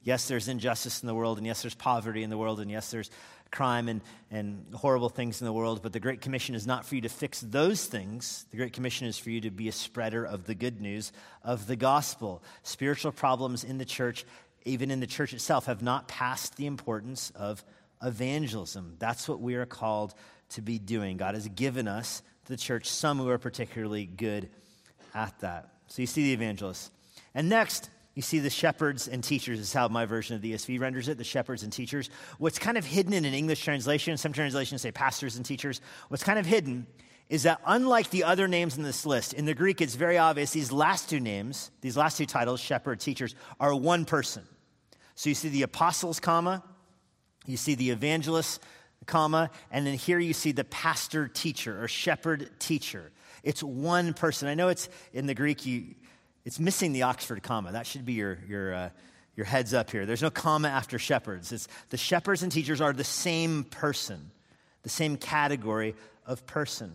[0.04, 2.92] Yes, there's injustice in the world, and yes, there's poverty in the world, and yes,
[2.92, 3.12] there's
[3.52, 4.00] crime and,
[4.32, 7.10] and horrible things in the world, but the Great Commission is not for you to
[7.10, 8.46] fix those things.
[8.52, 11.12] The Great Commission is for you to be a spreader of the good news
[11.44, 12.42] of the gospel.
[12.64, 14.24] Spiritual problems in the church,
[14.64, 17.66] even in the church itself, have not passed the importance of
[18.02, 18.96] evangelism.
[18.98, 20.14] That's what we are called
[20.54, 21.18] to be doing.
[21.18, 24.50] God has given us, the church, some who are particularly good
[25.14, 25.70] at that.
[25.88, 26.92] So you see the evangelists.
[27.34, 30.80] And next, you see the shepherds and teachers is how my version of the ESV
[30.80, 32.10] renders it, the shepherds and teachers.
[32.38, 35.82] What's kind of hidden in an English translation, some translations say pastors and teachers.
[36.10, 36.86] What's kind of hidden
[37.30, 40.52] is that unlike the other names in this list, in the Greek it's very obvious
[40.52, 44.44] these last two names, these last two titles, shepherd, teachers, are one person.
[45.16, 46.64] So you see the apostles, comma,
[47.46, 48.60] you see the evangelists,
[49.04, 53.12] comma, and then here you see the pastor teacher or shepherd teacher.
[53.44, 54.48] It's one person.
[54.48, 55.96] I know it's in the Greek, you,
[56.46, 57.72] it's missing the Oxford comma.
[57.72, 58.90] That should be your, your, uh,
[59.36, 60.06] your heads up here.
[60.06, 61.52] There's no comma after shepherds.
[61.52, 64.32] It's, the shepherds and teachers are the same person,
[64.84, 66.94] the same category of person.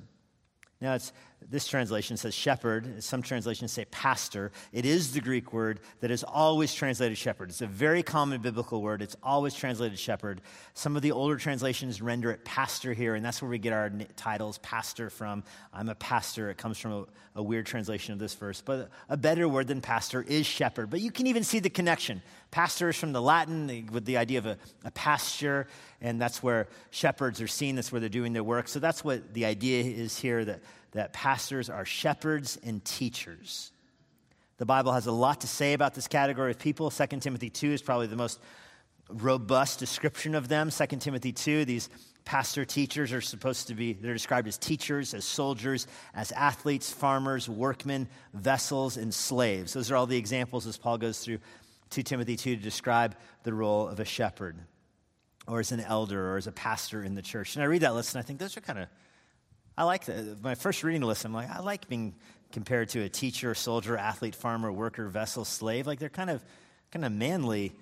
[0.80, 1.12] Now, it's,
[1.50, 3.02] this translation says shepherd.
[3.02, 4.50] Some translations say pastor.
[4.72, 7.50] It is the Greek word that is always translated shepherd.
[7.50, 9.00] It's a very common biblical word.
[9.02, 10.42] It's always translated shepherd.
[10.74, 13.90] Some of the older translations render it pastor here, and that's where we get our
[14.16, 15.44] titles pastor from.
[15.72, 16.50] I'm a pastor.
[16.50, 17.04] It comes from a,
[17.36, 18.60] a weird translation of this verse.
[18.60, 20.90] But a better word than pastor is shepherd.
[20.90, 22.20] But you can even see the connection.
[22.50, 25.66] Pastor is from the Latin with the idea of a, a pasture,
[26.00, 27.76] and that's where shepherds are seen.
[27.76, 28.68] That's where they're doing their work.
[28.68, 30.60] So that's what the idea is here that
[30.92, 33.72] that pastors are shepherds and teachers.
[34.58, 36.90] The Bible has a lot to say about this category of people.
[36.90, 38.40] 2 Timothy 2 is probably the most
[39.08, 40.70] robust description of them.
[40.70, 41.88] 2 Timothy 2, these
[42.24, 47.48] pastor teachers are supposed to be, they're described as teachers, as soldiers, as athletes, farmers,
[47.48, 49.72] workmen, vessels, and slaves.
[49.72, 51.38] Those are all the examples as Paul goes through
[51.90, 54.58] 2 Timothy 2 to describe the role of a shepherd
[55.46, 57.56] or as an elder or as a pastor in the church.
[57.56, 58.88] And I read that list and I think those are kind of
[59.78, 60.04] I like.
[60.42, 62.12] My first reading list, I'm like, I like being
[62.50, 65.86] compared to a teacher, soldier, athlete, farmer, worker, vessel, slave.
[65.86, 66.44] Like they're kind of
[66.90, 67.72] kind of manly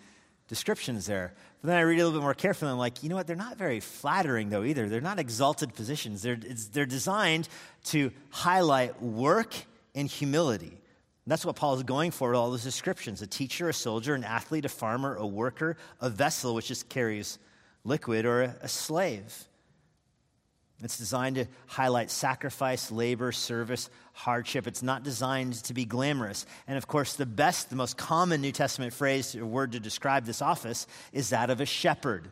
[0.46, 1.32] descriptions there.
[1.62, 3.26] But then I read a little bit more carefully, I'm like, you know what?
[3.26, 4.90] They're not very flattering, though, either.
[4.90, 6.20] They're not exalted positions.
[6.20, 6.38] They're,
[6.72, 7.48] they're designed
[7.84, 9.54] to highlight work
[9.94, 10.78] and humility.
[11.26, 14.22] That's what Paul is going for with all those descriptions a teacher, a soldier, an
[14.22, 17.38] athlete, a farmer, a worker, a vessel, which just carries
[17.84, 19.48] liquid, or a slave.
[20.82, 24.66] It's designed to highlight sacrifice, labor, service, hardship.
[24.66, 26.44] It's not designed to be glamorous.
[26.68, 30.26] And of course, the best, the most common New Testament phrase or word to describe
[30.26, 32.30] this office is that of a shepherd.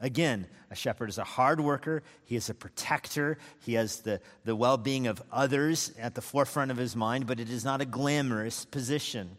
[0.00, 4.56] Again, a shepherd is a hard worker, he is a protector, he has the, the
[4.56, 7.86] well being of others at the forefront of his mind, but it is not a
[7.86, 9.38] glamorous position.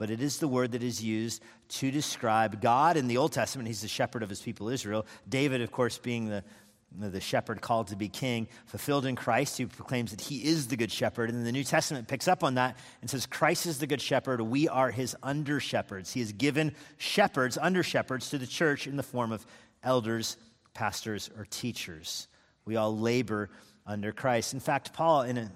[0.00, 3.68] but it is the word that is used to describe God in the Old Testament.
[3.68, 5.06] He's the shepherd of his people Israel.
[5.28, 6.42] David, of course, being the
[6.98, 10.76] the shepherd called to be king, fulfilled in Christ, who proclaims that he is the
[10.76, 11.30] good shepherd.
[11.30, 14.40] And the New Testament picks up on that and says, Christ is the good shepherd.
[14.40, 16.12] We are his under shepherds.
[16.12, 19.46] He has given shepherds, under shepherds, to the church in the form of
[19.82, 20.36] elders,
[20.74, 22.28] pastors, or teachers.
[22.64, 23.50] We all labor
[23.86, 24.52] under Christ.
[24.52, 25.50] In fact, Paul, in a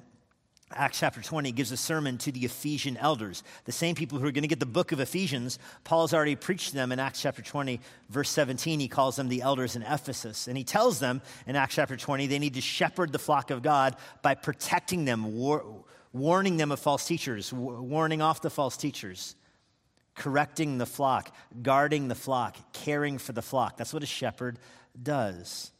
[0.76, 4.32] Acts chapter 20 gives a sermon to the Ephesian elders, the same people who are
[4.32, 5.58] going to get the book of Ephesians.
[5.84, 8.80] Paul's already preached to them in Acts chapter 20, verse 17.
[8.80, 10.48] He calls them the elders in Ephesus.
[10.48, 13.62] And he tells them in Acts chapter 20 they need to shepherd the flock of
[13.62, 19.36] God by protecting them, war- warning them of false teachers, warning off the false teachers,
[20.14, 23.76] correcting the flock, guarding the flock, caring for the flock.
[23.76, 24.58] That's what a shepherd
[25.00, 25.72] does.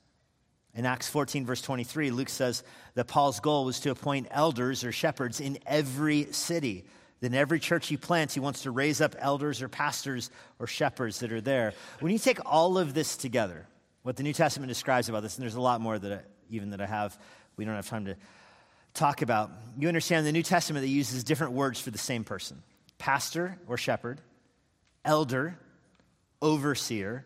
[0.75, 4.91] In Acts 14, verse 23, Luke says that Paul's goal was to appoint elders or
[4.91, 6.85] shepherds in every city.
[7.21, 11.21] Then every church he plants, he wants to raise up elders or pastors or shepherds
[11.21, 11.75] that are there.
[12.01, 13.67] When you take all of this together,
[14.03, 16.71] what the New Testament describes about this, and there's a lot more that I, even
[16.71, 17.17] that I have,
[17.57, 18.17] we don't have time to
[18.95, 19.51] talk about.
[19.79, 22.63] You understand the New Testament that uses different words for the same person
[22.99, 24.21] pastor or shepherd,
[25.05, 25.59] elder,
[26.43, 27.25] overseer,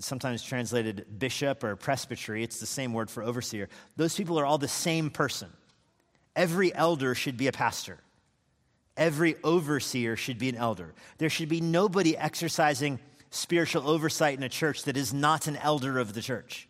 [0.00, 2.42] sometimes translated bishop or presbytery.
[2.42, 3.68] It's the same word for overseer.
[3.96, 5.50] Those people are all the same person.
[6.36, 7.98] Every elder should be a pastor.
[8.96, 10.94] Every overseer should be an elder.
[11.18, 15.98] There should be nobody exercising spiritual oversight in a church that is not an elder
[15.98, 16.68] of the church.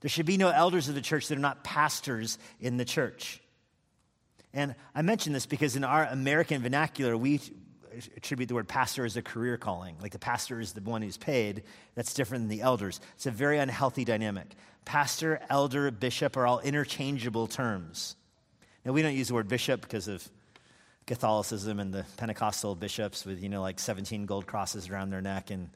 [0.00, 3.40] There should be no elders of the church that are not pastors in the church.
[4.54, 7.40] And I mention this because in our American vernacular, we,
[8.16, 9.96] attribute the word pastor as a career calling.
[10.00, 11.62] Like the pastor is the one who's paid.
[11.94, 13.00] That's different than the elders.
[13.14, 14.46] It's a very unhealthy dynamic.
[14.84, 18.16] Pastor, elder, bishop are all interchangeable terms.
[18.84, 20.28] Now, we don't use the word bishop because of
[21.06, 25.50] Catholicism and the Pentecostal bishops with, you know, like 17 gold crosses around their neck
[25.50, 25.70] and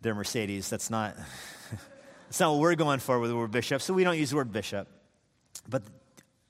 [0.00, 0.70] their Mercedes.
[0.70, 1.16] That's not,
[2.26, 3.82] that's not what we're going for with the word bishop.
[3.82, 4.88] So we don't use the word bishop.
[5.68, 5.82] But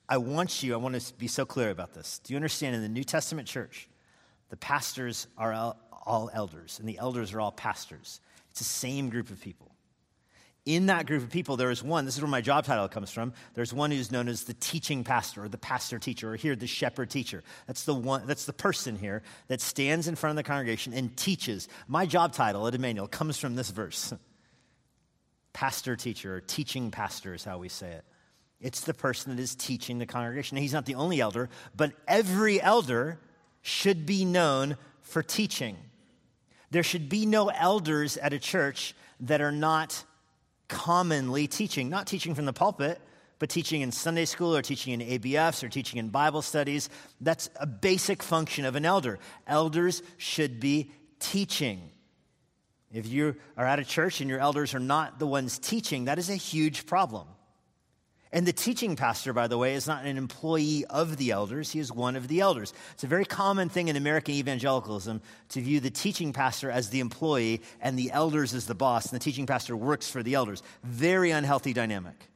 [0.07, 2.19] I want you, I want to be so clear about this.
[2.19, 3.89] Do you understand in the New Testament church,
[4.49, 8.21] the pastors are all elders, and the elders are all pastors.
[8.51, 9.71] It's the same group of people.
[10.65, 13.11] In that group of people, there is one, this is where my job title comes
[13.11, 13.33] from.
[13.53, 16.65] There's one who's known as the teaching pastor or the pastor teacher, or here, the
[16.65, 17.43] shepherd teacher.
[17.67, 21.15] That's the one, that's the person here that stands in front of the congregation and
[21.15, 21.67] teaches.
[21.87, 24.11] My job title at Immanuel comes from this verse.
[25.53, 28.03] Pastor teacher, or teaching pastor is how we say it.
[28.59, 30.55] It's the person that is teaching the congregation.
[30.55, 33.19] Now, he's not the only elder, but every elder
[33.65, 35.75] should be known for teaching.
[36.69, 40.03] There should be no elders at a church that are not
[40.67, 43.01] commonly teaching, not teaching from the pulpit,
[43.39, 46.89] but teaching in Sunday school or teaching in ABFs or teaching in Bible studies.
[47.19, 49.17] That's a basic function of an elder.
[49.47, 51.89] Elders should be teaching.
[52.93, 56.19] If you are at a church and your elders are not the ones teaching, that
[56.19, 57.27] is a huge problem.
[58.35, 61.79] And the teaching pastor, by the way, is not an employee of the elders, he
[61.79, 62.73] is one of the elders.
[62.91, 66.99] It's a very common thing in American evangelicalism to view the teaching pastor as the
[66.99, 70.63] employee and the elders as the boss, and the teaching pastor works for the elders.
[70.83, 72.27] Very unhealthy dynamic.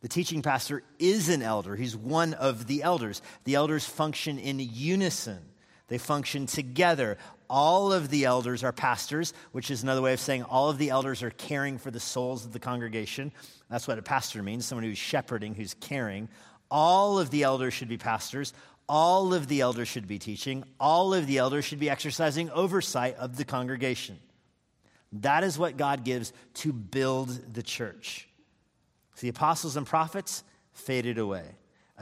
[0.00, 3.22] The teaching pastor is an elder, he's one of the elders.
[3.44, 5.51] The elders function in unison.
[5.88, 7.18] They function together.
[7.50, 10.90] All of the elders are pastors, which is another way of saying all of the
[10.90, 13.32] elders are caring for the souls of the congregation.
[13.68, 16.28] That's what a pastor means someone who's shepherding, who's caring.
[16.70, 18.54] All of the elders should be pastors.
[18.88, 20.64] All of the elders should be teaching.
[20.80, 24.18] All of the elders should be exercising oversight of the congregation.
[25.12, 28.28] That is what God gives to build the church.
[29.20, 30.42] the apostles and prophets
[30.72, 31.44] faded away.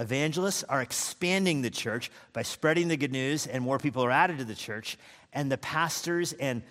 [0.00, 4.38] Evangelists are expanding the church by spreading the good news, and more people are added
[4.38, 4.96] to the church.
[5.30, 6.62] And the pastors and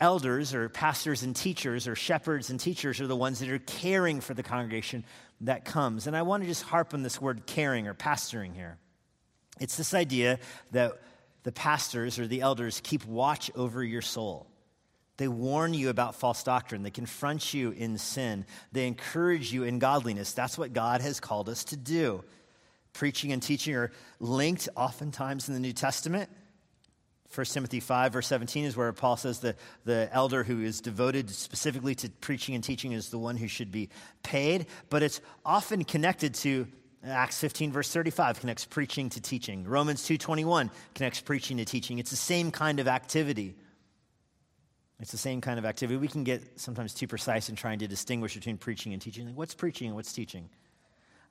[0.00, 4.22] elders, or pastors and teachers, or shepherds and teachers, are the ones that are caring
[4.22, 5.04] for the congregation
[5.42, 6.06] that comes.
[6.06, 8.78] And I want to just harp on this word caring or pastoring here.
[9.60, 10.38] It's this idea
[10.70, 10.92] that
[11.42, 14.49] the pastors or the elders keep watch over your soul.
[15.20, 16.82] They warn you about false doctrine.
[16.82, 18.46] They confront you in sin.
[18.72, 20.32] They encourage you in godliness.
[20.32, 22.24] That's what God has called us to do.
[22.94, 26.30] Preaching and teaching are linked oftentimes in the New Testament.
[27.34, 31.28] 1 Timothy 5, verse 17 is where Paul says that the elder who is devoted
[31.28, 33.90] specifically to preaching and teaching is the one who should be
[34.22, 34.68] paid.
[34.88, 36.66] But it's often connected to
[37.04, 39.64] Acts 15, verse 35 connects preaching to teaching.
[39.64, 41.98] Romans 2.21 connects preaching to teaching.
[41.98, 43.54] It's the same kind of activity.
[45.00, 45.96] It's the same kind of activity.
[45.96, 49.26] We can get sometimes too precise in trying to distinguish between preaching and teaching.
[49.26, 50.50] Like, what's preaching and what's teaching?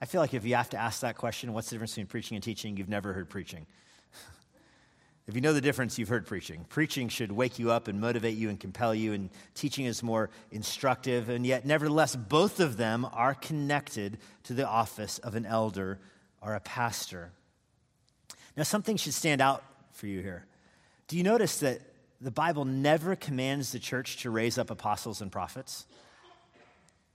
[0.02, 2.36] I feel like if you have to ask that question, what's the difference between preaching
[2.36, 3.66] and teaching, you've never heard preaching.
[5.28, 6.66] If you know the difference, you've heard preaching.
[6.70, 10.32] Preaching should wake you up and motivate you and compel you, and teaching is more
[10.50, 11.30] instructive.
[11.30, 16.00] And yet, nevertheless, both of them are connected to the office of an elder
[16.42, 17.32] or a pastor.
[18.58, 20.48] Now, something should stand out for you here.
[21.08, 21.82] Do you notice that
[22.22, 25.86] the Bible never commands the church to raise up apostles and prophets?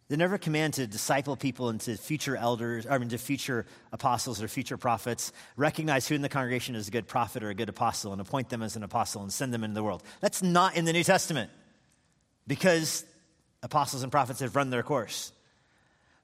[0.09, 4.49] They never command to disciple people into future elders, I mean, into future apostles or
[4.49, 8.13] future prophets, recognize who in the congregation is a good prophet or a good apostle
[8.13, 10.03] and appoint them as an apostle and send them into the world.
[10.21, 11.51] That's not in the New Testament
[12.47, 13.05] because
[13.63, 15.33] apostles and prophets have run their course.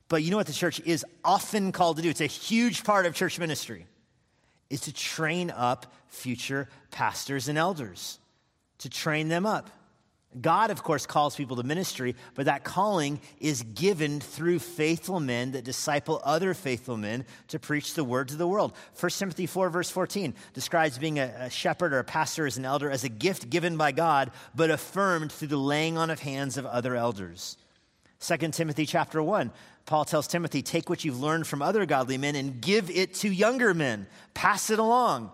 [0.09, 2.11] But you know what the church is often called to do?
[2.11, 3.87] It's a huge part of church ministry
[4.69, 8.20] is to train up future pastors and elders,
[8.81, 9.71] to train them up.
[10.41, 15.53] God, of course, calls people to ministry, but that calling is given through faithful men
[15.53, 18.73] that disciple other faithful men to preach the word to the world.
[18.99, 22.89] 1 Timothy 4, verse 14, describes being a, shepherd or a pastor as an elder
[22.89, 26.65] as a gift given by God, but affirmed through the laying on of hands of
[26.65, 27.57] other elders.
[28.21, 29.51] 2 Timothy chapter 1,
[29.85, 33.29] Paul tells Timothy, Take what you've learned from other godly men and give it to
[33.29, 35.33] younger men, pass it along.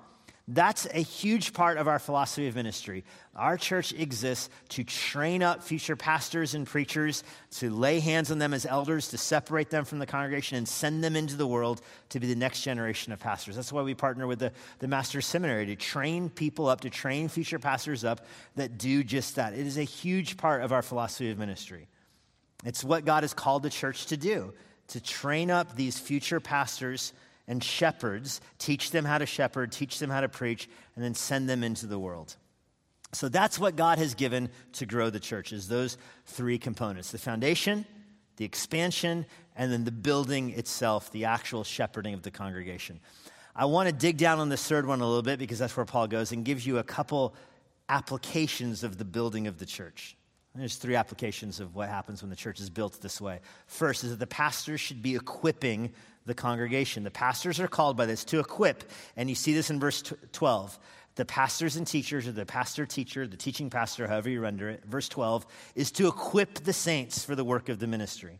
[0.48, 3.04] That's a huge part of our philosophy of ministry.
[3.34, 7.24] Our church exists to train up future pastors and preachers,
[7.56, 11.02] to lay hands on them as elders, to separate them from the congregation and send
[11.02, 11.80] them into the world
[12.10, 13.56] to be the next generation of pastors.
[13.56, 17.26] That's why we partner with the, the Master's Seminary to train people up, to train
[17.28, 18.24] future pastors up
[18.54, 19.52] that do just that.
[19.52, 21.88] It is a huge part of our philosophy of ministry.
[22.64, 24.54] It's what God has called the church to do,
[24.88, 27.12] to train up these future pastors
[27.48, 31.48] and shepherds, teach them how to shepherd, teach them how to preach, and then send
[31.48, 32.36] them into the world.
[33.12, 37.18] So that's what God has given to grow the church is those three components the
[37.18, 37.86] foundation,
[38.36, 43.00] the expansion, and then the building itself, the actual shepherding of the congregation.
[43.54, 45.86] I want to dig down on this third one a little bit because that's where
[45.86, 47.34] Paul goes and gives you a couple
[47.88, 50.16] applications of the building of the church.
[50.54, 53.40] There's three applications of what happens when the church is built this way.
[53.66, 55.92] First is that the pastors should be equipping
[56.26, 57.04] the congregation.
[57.04, 58.84] The pastors are called by this to equip,
[59.16, 60.02] and you see this in verse
[60.32, 60.78] 12.
[61.14, 64.84] The pastors and teachers, or the pastor teacher, the teaching pastor, however you render it,
[64.84, 68.38] verse 12, is to equip the saints for the work of the ministry.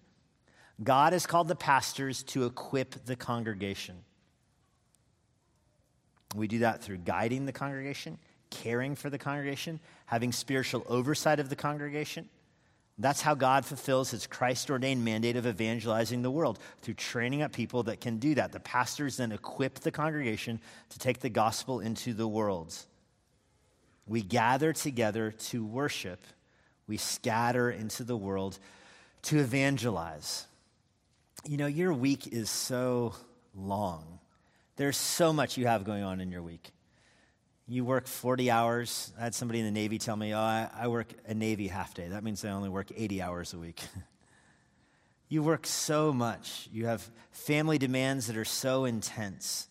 [0.82, 3.96] God has called the pastors to equip the congregation.
[6.34, 8.18] We do that through guiding the congregation,
[8.50, 12.28] caring for the congregation, having spiritual oversight of the congregation.
[12.98, 17.52] That's how God fulfills his Christ ordained mandate of evangelizing the world through training up
[17.52, 18.52] people that can do that.
[18.52, 22.74] The pastors then equip the congregation to take the gospel into the world.
[24.06, 26.24] We gather together to worship,
[26.86, 28.58] we scatter into the world
[29.22, 30.46] to evangelize.
[31.44, 33.14] You know, your week is so
[33.54, 34.20] long.
[34.76, 36.70] There's so much you have going on in your week.
[37.68, 39.12] You work 40 hours.
[39.18, 41.94] I had somebody in the Navy tell me, oh, I, I work a Navy half
[41.94, 42.06] day.
[42.06, 43.82] That means I only work 80 hours a week.
[45.28, 46.68] you work so much.
[46.72, 49.68] You have family demands that are so intense.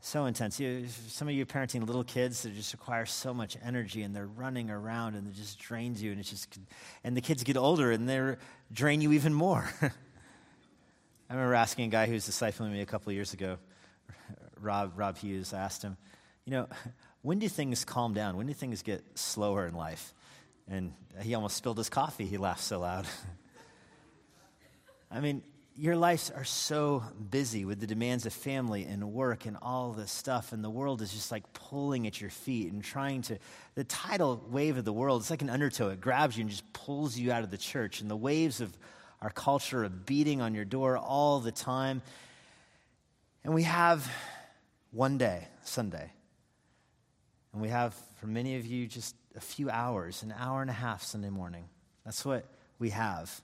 [0.00, 0.58] So intense.
[0.58, 4.16] You, some of you are parenting little kids that just require so much energy and
[4.16, 6.58] they're running around and it just drains you and it's just,
[7.04, 8.34] and the kids get older and they
[8.72, 9.70] drain you even more.
[9.82, 13.58] I remember asking a guy who was discipling me a couple years ago,
[14.60, 15.96] Rob, Rob Hughes, I asked him,
[16.44, 16.68] you know,
[17.28, 18.38] when do things calm down?
[18.38, 20.14] When do things get slower in life?
[20.66, 22.24] And he almost spilled his coffee.
[22.24, 23.06] He laughed so loud.
[25.10, 25.42] I mean,
[25.76, 30.10] your lives are so busy with the demands of family and work and all this
[30.10, 33.36] stuff, and the world is just like pulling at your feet and trying to.
[33.74, 35.90] The tidal wave of the world, it's like an undertow.
[35.90, 38.00] It grabs you and just pulls you out of the church.
[38.00, 38.74] And the waves of
[39.20, 42.00] our culture are beating on your door all the time.
[43.44, 44.10] And we have
[44.92, 46.10] one day, Sunday,
[47.58, 50.72] and we have, for many of you, just a few hours, an hour and a
[50.74, 51.64] half Sunday morning.
[52.04, 52.46] That's what
[52.78, 53.42] we have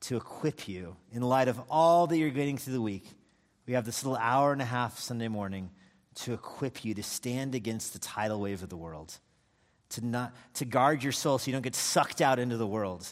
[0.00, 3.06] to equip you in light of all that you're getting through the week.
[3.66, 5.70] We have this little hour and a half Sunday morning
[6.16, 9.18] to equip you to stand against the tidal wave of the world,
[9.88, 13.10] to, not, to guard your soul so you don't get sucked out into the world,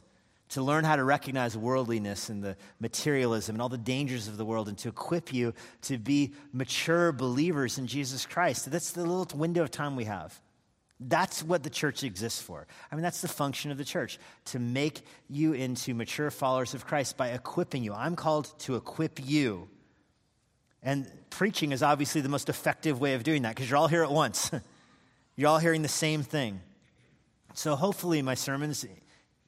[0.55, 4.45] to learn how to recognize worldliness and the materialism and all the dangers of the
[4.45, 5.53] world, and to equip you
[5.83, 8.71] to be mature believers in Jesus Christ.
[8.71, 10.41] That's the little window of time we have.
[11.01, 12.69] That's what the church exists for.
[12.91, 16.87] I mean, that's the function of the church to make you into mature followers of
[16.87, 17.93] Christ by equipping you.
[17.93, 19.69] I'm called to equip you.
[20.85, 24.05] And preaching is obviously the most effective way of doing that because you're all here
[24.05, 24.53] at once.
[25.37, 26.61] you're all hearing the same thing.
[27.55, 28.87] So hopefully, my sermons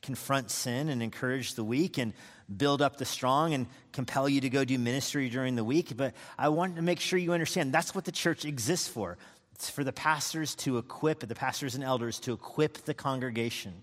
[0.07, 2.15] confront sin and encourage the weak and
[2.57, 5.97] build up the strong and compel you to go do ministry during the week.
[5.97, 9.19] But I want to make sure you understand that's what the church exists for.
[9.57, 13.83] It's for the pastors to equip, the pastors and elders to equip the congregation.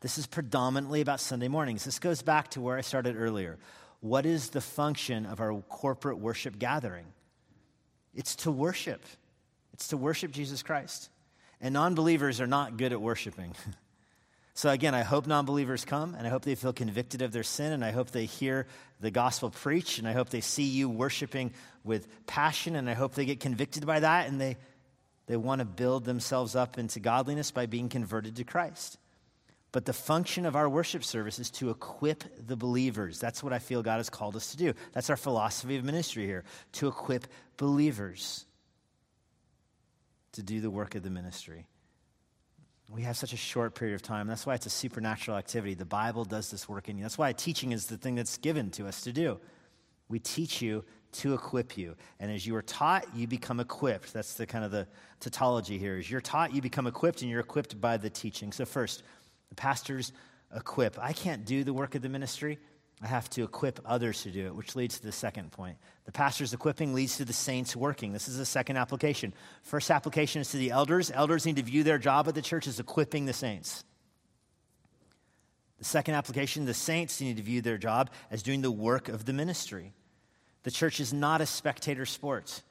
[0.00, 1.84] This is predominantly about Sunday mornings.
[1.84, 3.58] This goes back to where I started earlier.
[4.00, 7.06] What is the function of our corporate worship gathering?
[8.12, 9.04] It's to worship,
[9.72, 11.10] it's to worship Jesus Christ.
[11.60, 13.54] And non believers are not good at worshiping.
[14.56, 17.42] so, again, I hope non believers come and I hope they feel convicted of their
[17.42, 18.68] sin and I hope they hear
[19.00, 21.52] the gospel preached and I hope they see you worshiping
[21.82, 24.56] with passion and I hope they get convicted by that and they,
[25.26, 28.96] they want to build themselves up into godliness by being converted to Christ.
[29.72, 33.18] But the function of our worship service is to equip the believers.
[33.18, 34.72] That's what I feel God has called us to do.
[34.92, 36.44] That's our philosophy of ministry here
[36.74, 37.26] to equip
[37.56, 38.46] believers
[40.34, 41.66] to do the work of the ministry.
[42.94, 44.28] We have such a short period of time.
[44.28, 45.74] That's why it's a supernatural activity.
[45.74, 47.02] The Bible does this work in you.
[47.02, 49.40] That's why teaching is the thing that's given to us to do.
[50.08, 50.84] We teach you
[51.14, 51.96] to equip you.
[52.20, 54.12] And as you are taught, you become equipped.
[54.12, 54.86] That's the kind of the
[55.18, 55.96] tautology here.
[55.96, 58.52] As you're taught, you become equipped, and you're equipped by the teaching.
[58.52, 59.02] So first,
[59.48, 60.12] the pastors
[60.54, 60.96] equip.
[60.96, 62.60] I can't do the work of the ministry.
[63.04, 65.76] I have to equip others to do it, which leads to the second point.
[66.06, 68.14] The pastor's equipping leads to the saints working.
[68.14, 69.34] This is the second application.
[69.62, 71.10] First application is to the elders.
[71.10, 73.84] Elders need to view their job at the church as equipping the saints.
[75.78, 79.26] The second application, the saints need to view their job as doing the work of
[79.26, 79.92] the ministry.
[80.62, 82.62] The church is not a spectator sport,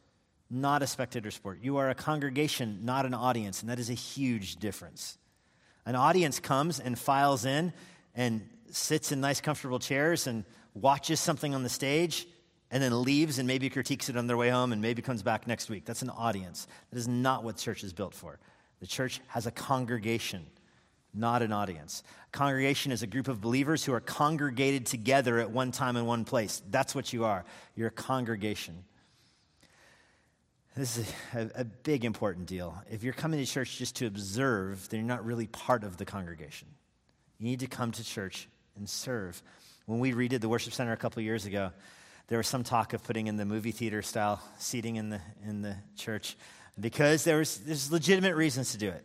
[0.50, 1.60] not a spectator sport.
[1.62, 5.20] You are a congregation, not an audience, and that is a huge difference.
[5.86, 7.72] An audience comes and files in
[8.16, 12.28] and sits in nice, comfortable chairs and watches something on the stage
[12.72, 15.46] and then leaves and maybe critiques it on their way home and maybe comes back
[15.46, 15.86] next week.
[15.86, 16.68] That's an audience.
[16.90, 18.40] That is not what church is built for.
[18.80, 20.48] The church has a congregation,
[21.14, 22.02] not an audience.
[22.28, 26.06] A congregation is a group of believers who are congregated together at one time in
[26.06, 26.64] one place.
[26.70, 27.46] That's what you are.
[27.76, 28.84] You're a congregation.
[30.76, 32.76] This is a, a, big, important deal.
[32.90, 36.06] If you're coming to church just to observe, then you're not really part of the
[36.06, 36.68] congregation.
[37.38, 39.42] You need to come to church and serve.
[39.86, 41.72] When we redid the worship center a couple years ago,
[42.28, 45.62] there was some talk of putting in the movie theater style seating in the, in
[45.62, 46.38] the church
[46.80, 49.04] because there was, there's legitimate reasons to do it.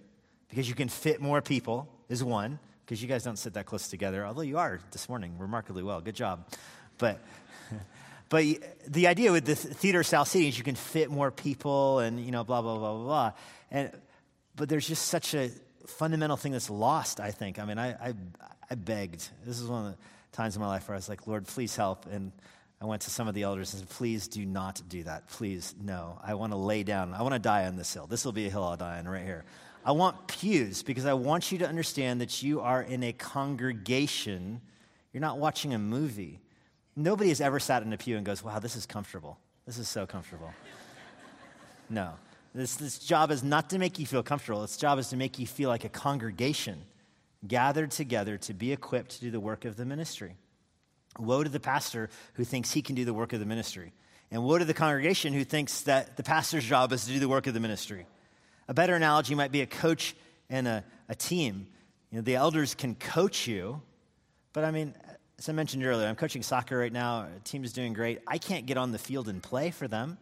[0.49, 3.89] Because you can fit more people, is one, because you guys don't sit that close
[3.89, 6.01] together, although you are this morning remarkably well.
[6.01, 6.47] Good job.
[6.97, 7.21] But.
[8.31, 8.45] But
[8.87, 12.31] the idea with the theater style seating is you can fit more people and, you
[12.31, 13.33] know, blah, blah, blah, blah, blah.
[13.71, 13.91] And,
[14.55, 15.51] but there's just such a
[15.87, 17.59] fundamental thing that's lost, I think.
[17.59, 18.15] I mean, I, I,
[18.71, 19.29] I begged.
[19.45, 19.99] This is one of the
[20.37, 22.07] times in my life where I was like, Lord, please help.
[22.07, 22.33] And
[22.81, 25.29] I went to some of the elders and said, please do not do that.
[25.29, 26.19] Please, no.
[26.23, 27.15] I want to lay down.
[27.15, 28.07] I want to die on this hill.
[28.07, 29.45] This will be a hill I'll die on right here.
[29.85, 34.61] I want pews because I want you to understand that you are in a congregation.
[35.13, 36.41] You're not watching a movie.
[36.95, 39.39] Nobody has ever sat in a pew and goes, wow, this is comfortable.
[39.67, 40.53] This is so comfortable.
[41.89, 42.13] no.
[42.55, 44.63] This, this job is not to make you feel comfortable.
[44.65, 46.83] Its job is to make you feel like a congregation
[47.47, 50.37] gathered together to be equipped to do the work of the ministry.
[51.19, 53.93] Woe to the pastor who thinks he can do the work of the ministry.
[54.31, 57.29] And woe to the congregation who thinks that the pastor's job is to do the
[57.29, 58.07] work of the ministry.
[58.69, 60.15] A better analogy might be a coach
[60.51, 61.67] and a, a team.
[62.11, 63.81] You know, the elders can coach you,
[64.53, 64.95] but I mean,
[65.39, 67.27] as I mentioned earlier, I'm coaching soccer right now.
[67.33, 68.21] The team is doing great.
[68.27, 70.19] I can't get on the field and play for them.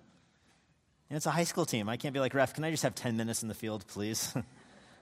[1.08, 1.88] And it's a high school team.
[1.88, 4.34] I can't be like, ref, can I just have 10 minutes in the field, please?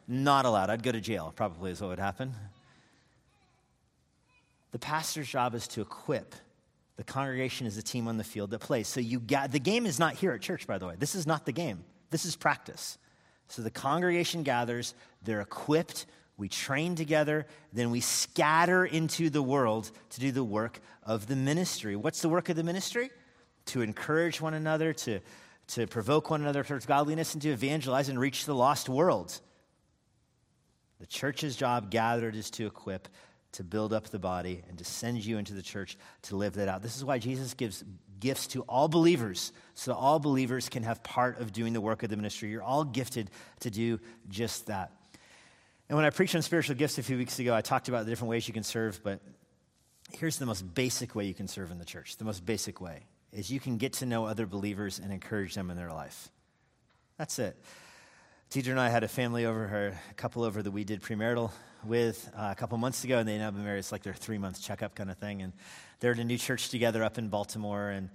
[0.07, 0.71] Not allowed.
[0.71, 2.35] I'd go to jail, probably is what would happen.
[4.73, 6.35] The pastor's job is to equip.
[6.97, 8.87] The congregation is the team on the field that plays.
[8.87, 10.95] So you got the game is not here at church, by the way.
[10.99, 11.85] This is not the game.
[12.11, 12.99] This is practice.
[13.49, 19.91] So the congregation gathers, they're equipped we train together, then we scatter into the world
[20.11, 21.95] to do the work of the ministry.
[21.95, 23.11] What's the work of the ministry?
[23.67, 25.21] To encourage one another, to,
[25.69, 29.41] to provoke one another towards godliness, and to evangelize and reach the lost world.
[31.05, 33.09] The church's job gathered is to equip,
[33.53, 36.67] to build up the body, and to send you into the church to live that
[36.67, 36.81] out.
[36.81, 37.85] This is why Jesus gives
[38.21, 42.09] gifts to all believers, so all believers can have part of doing the work of
[42.09, 42.49] the ministry.
[42.49, 43.31] You're all gifted
[43.61, 44.01] to do
[44.31, 44.93] just that.
[45.91, 48.11] And when I preached on spiritual gifts a few weeks ago, I talked about the
[48.11, 49.21] different ways you can serve, but
[50.15, 52.17] here's the most basic way you can serve in the church.
[52.17, 55.71] The most basic way is you can get to know other believers and encourage them
[55.71, 56.31] in their life.
[57.19, 57.63] That's it.
[58.55, 61.51] Teacher and I had a family over, her, a couple over that we did premarital
[61.85, 63.81] with uh, a couple months ago, and they now been married.
[63.81, 65.43] It's like their three month checkup kind of thing.
[65.43, 65.53] And
[65.99, 68.11] they're at a new church together up in Baltimore, and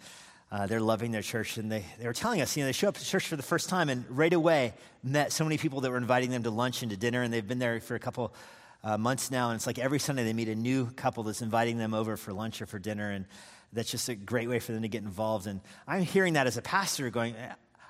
[0.49, 2.87] uh, they're loving their church, and they, they were telling us, you know, they show
[2.87, 4.73] up to church for the first time and right away
[5.03, 7.45] met so many people that were inviting them to lunch and to dinner, and they've
[7.45, 8.33] been there for a couple
[8.85, 11.77] uh, months now, and it's like every Sunday they meet a new couple that's inviting
[11.77, 13.25] them over for lunch or for dinner, and
[13.73, 15.47] that's just a great way for them to get involved.
[15.47, 17.35] And I'm hearing that as a pastor going,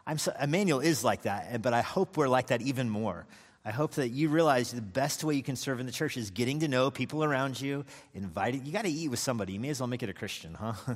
[0.10, 3.28] I'm so, Immanuel is like that, but I hope we're like that even more.
[3.64, 6.32] I hope that you realize the best way you can serve in the church is
[6.32, 7.86] getting to know people around you,
[8.16, 8.66] inviting.
[8.66, 9.54] You got to eat with somebody.
[9.54, 10.74] You may as well make it a Christian, huh?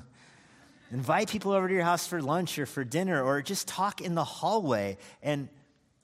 [0.92, 4.16] Invite people over to your house for lunch or for dinner, or just talk in
[4.16, 5.48] the hallway and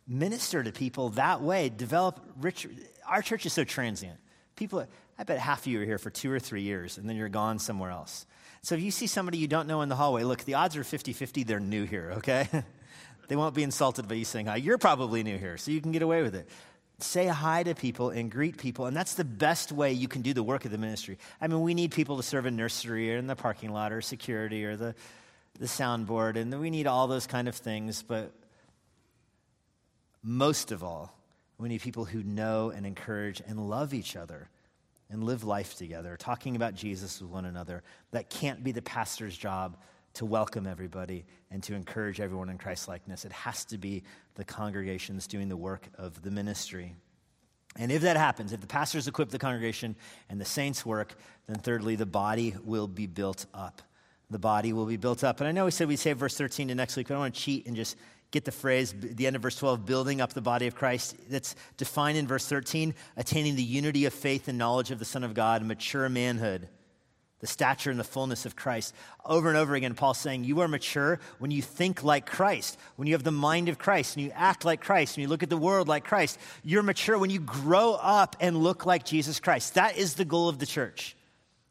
[0.07, 1.70] minister to people that way.
[1.70, 2.68] Develop rich.
[3.07, 4.20] Our church is so transient.
[4.55, 4.86] People,
[5.18, 7.28] I bet half of you are here for two or three years, and then you're
[7.28, 8.28] gone somewhere else.
[8.62, 10.84] So if you see somebody you don't know in the hallway, look, the odds are
[10.84, 12.47] 50 50 they're new here, okay?
[13.30, 14.58] they won't be insulted by you saying hi.
[14.58, 16.50] You're probably new here, so you can get away with it.
[16.98, 20.34] Say hi to people and greet people, and that's the best way you can do
[20.34, 21.18] the work of the ministry.
[21.40, 24.02] I mean, we need people to serve in nursery or in the parking lot or
[24.02, 24.96] security or the,
[25.60, 28.34] the soundboard, and we need all those kind of things, but
[30.24, 31.16] most of all,
[31.60, 34.50] we need people who know and encourage and love each other
[35.12, 37.84] and live life together, talking about Jesus with one another.
[38.12, 39.78] That can't be the pastor's job
[40.20, 43.24] to welcome everybody and to encourage everyone in Christ likeness.
[43.24, 44.04] It has to be
[44.36, 46.94] the congregations doing the work of the ministry.
[47.78, 49.96] And if that happens, if the pastors equip the congregation
[50.30, 51.16] and the saints work,
[51.48, 53.82] then thirdly, the body will be built up.
[54.30, 55.40] The body will be built up.
[55.40, 57.22] And I know we said we'd save verse 13 to next week, but I don't
[57.22, 57.96] want to cheat and just
[58.32, 61.16] get the phrase, the end of verse 12, building up the body of Christ.
[61.30, 65.24] That's defined in verse 13, attaining the unity of faith and knowledge of the Son
[65.24, 66.68] of God, mature manhood,
[67.40, 68.94] the stature and the fullness of Christ.
[69.26, 73.08] Over and over again, Paul's saying, You are mature when you think like Christ, when
[73.08, 75.50] you have the mind of Christ, and you act like Christ, and you look at
[75.50, 76.38] the world like Christ.
[76.64, 79.76] You're mature when you grow up and look like Jesus Christ.
[79.76, 81.16] That is the goal of the church,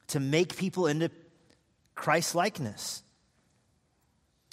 [0.09, 1.11] to make people into
[1.95, 3.03] Christ likeness.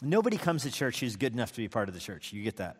[0.01, 2.33] Nobody comes to church who's good enough to be part of the church.
[2.33, 2.77] You get that?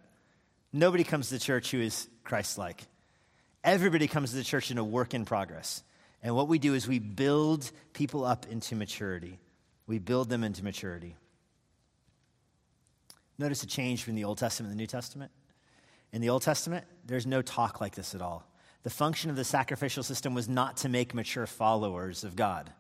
[0.74, 2.84] Nobody comes to church who is Christ like.
[3.64, 5.82] Everybody comes to the church in a work in progress.
[6.26, 9.38] And what we do is we build people up into maturity.
[9.86, 11.16] We build them into maturity.
[13.38, 15.32] Notice a change from the Old Testament and the New Testament.
[16.12, 18.44] In the Old Testament, there's no talk like this at all.
[18.82, 22.74] The function of the sacrificial system was not to make mature followers of God.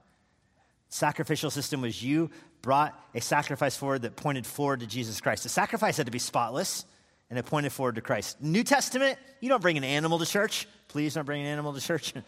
[0.89, 2.31] Sacrificial system was you
[2.63, 5.43] brought a sacrifice forward that pointed forward to Jesus Christ.
[5.43, 6.83] The sacrifice had to be spotless
[7.29, 8.41] and it pointed forward to Christ.
[8.41, 10.67] New Testament, you don't bring an animal to church.
[10.87, 12.11] Please don't bring an animal to church.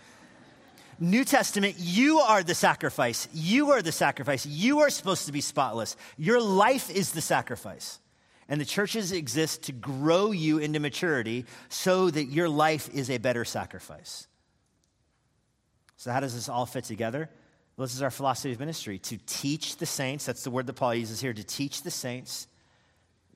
[0.99, 3.27] New Testament, you are the sacrifice.
[3.33, 4.45] You are the sacrifice.
[4.45, 5.95] You are supposed to be spotless.
[6.17, 7.99] Your life is the sacrifice.
[8.49, 13.17] And the churches exist to grow you into maturity so that your life is a
[13.17, 14.27] better sacrifice.
[15.97, 17.29] So, how does this all fit together?
[17.75, 20.25] Well, this is our philosophy of ministry to teach the saints.
[20.25, 22.47] That's the word that Paul uses here to teach the saints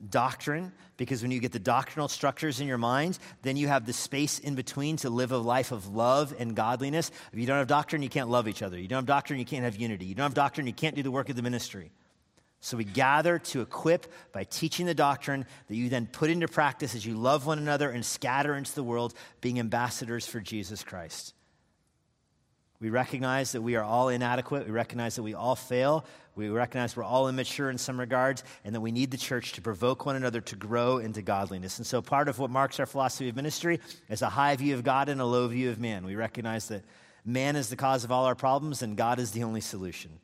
[0.08, 3.92] doctrine, because when you get the doctrinal structures in your mind, then you have the
[3.92, 7.10] space in between to live a life of love and godliness.
[7.32, 8.78] If you don't have doctrine, you can't love each other.
[8.78, 10.06] You don't have doctrine, you can't have unity.
[10.06, 11.92] You don't have doctrine, you can't do the work of the ministry.
[12.60, 16.94] So we gather to equip by teaching the doctrine that you then put into practice
[16.94, 21.34] as you love one another and scatter into the world, being ambassadors for Jesus Christ.
[22.82, 24.66] We recognize that we are all inadequate.
[24.66, 26.04] We recognize that we all fail.
[26.34, 29.62] We recognize we're all immature in some regards, and that we need the church to
[29.62, 31.78] provoke one another to grow into godliness.
[31.78, 33.78] And so, part of what marks our philosophy of ministry
[34.08, 36.04] is a high view of God and a low view of man.
[36.04, 36.82] We recognize that
[37.24, 40.18] man is the cause of all our problems, and God is the only solution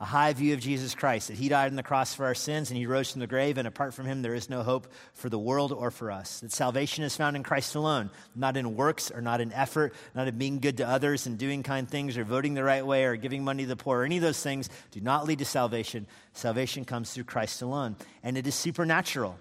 [0.00, 2.70] a high view of Jesus Christ, that he died on the cross for our sins
[2.70, 5.28] and he rose from the grave, and apart from him, there is no hope for
[5.28, 6.40] the world or for us.
[6.40, 10.26] That salvation is found in Christ alone, not in works or not in effort, not
[10.26, 13.16] in being good to others and doing kind things or voting the right way or
[13.16, 14.02] giving money to the poor.
[14.02, 16.06] Any of those things do not lead to salvation.
[16.32, 19.38] Salvation comes through Christ alone, and it is supernatural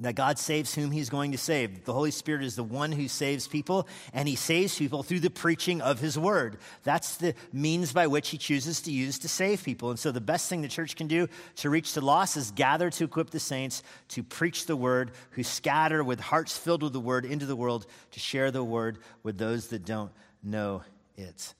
[0.00, 1.84] that God saves whom he's going to save.
[1.84, 5.30] The Holy Spirit is the one who saves people, and he saves people through the
[5.30, 6.58] preaching of his word.
[6.84, 9.90] That's the means by which he chooses to use to save people.
[9.90, 12.90] And so, the best thing the church can do to reach the lost is gather
[12.90, 17.00] to equip the saints to preach the word, who scatter with hearts filled with the
[17.00, 20.82] word into the world to share the word with those that don't know
[21.16, 21.54] it.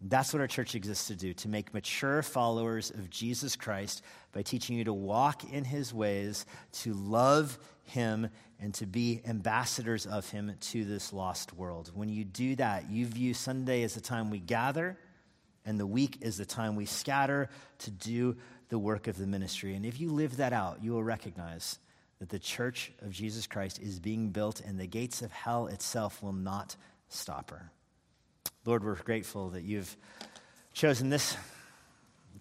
[0.00, 4.42] That's what our church exists to do, to make mature followers of Jesus Christ by
[4.42, 8.28] teaching you to walk in his ways, to love him,
[8.60, 11.90] and to be ambassadors of him to this lost world.
[11.94, 14.96] When you do that, you view Sunday as the time we gather,
[15.64, 18.36] and the week is the time we scatter to do
[18.68, 19.74] the work of the ministry.
[19.74, 21.78] And if you live that out, you will recognize
[22.20, 26.22] that the church of Jesus Christ is being built, and the gates of hell itself
[26.22, 26.76] will not
[27.08, 27.72] stop her.
[28.68, 29.96] Lord, we're grateful that you've
[30.74, 31.38] chosen this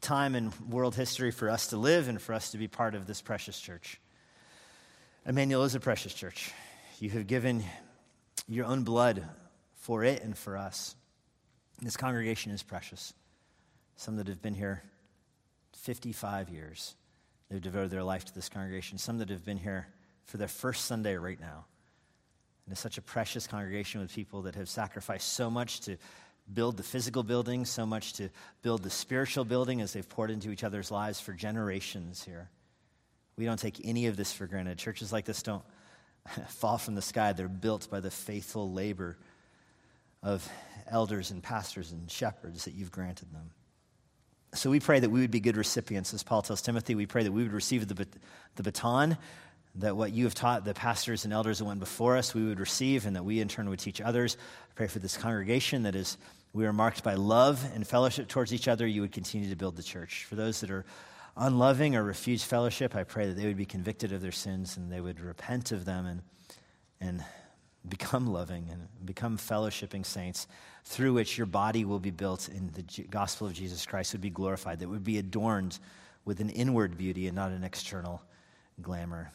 [0.02, 3.08] time in world history for us to live and for us to be part of
[3.08, 3.98] this precious church.
[5.26, 6.52] Immanuel is a precious church.
[7.00, 7.64] You have given
[8.46, 9.24] your own blood
[9.76, 10.98] for it and for us.
[11.82, 13.14] This congregation is precious.
[13.96, 14.84] Some that have been here
[15.78, 16.96] 55 years,
[17.50, 18.98] they've devoted their life to this congregation.
[18.98, 19.88] Some that have been here
[20.26, 21.68] for their first Sunday right now.
[22.68, 25.96] And it's such a precious congregation with people that have sacrificed so much to
[26.54, 28.30] build the physical building, so much to
[28.62, 32.50] build the spiritual building as they've poured into each other's lives for generations here.
[33.38, 34.78] We don't take any of this for granted.
[34.78, 35.64] Churches like this don't
[36.50, 39.18] fall from the sky, they're built by the faithful labor
[40.22, 40.46] of
[40.90, 43.52] elders and pastors and shepherds that you've granted them.
[44.54, 46.96] So we pray that we would be good recipients, as Paul tells Timothy.
[46.96, 48.08] We pray that we would receive the,
[48.56, 49.18] the baton,
[49.78, 52.60] that what you have taught the pastors and elders that went before us, we would
[52.60, 54.38] receive, and that we in turn would teach others.
[54.70, 56.18] I pray for this congregation that is,
[56.54, 58.88] we are marked by love and fellowship towards each other.
[58.88, 60.26] You would continue to build the church.
[60.26, 60.86] For those that are
[61.36, 64.92] unloving or refuse fellowship, I pray that they would be convicted of their sins and
[64.92, 66.22] they would repent of them and,
[67.00, 67.24] and
[67.88, 70.48] become loving and become fellowshipping saints
[70.86, 74.30] through which your body will be built and the gospel of Jesus Christ would be
[74.30, 75.78] glorified, that would be adorned
[76.26, 78.22] with an inward beauty and not an external
[78.82, 79.32] glamour.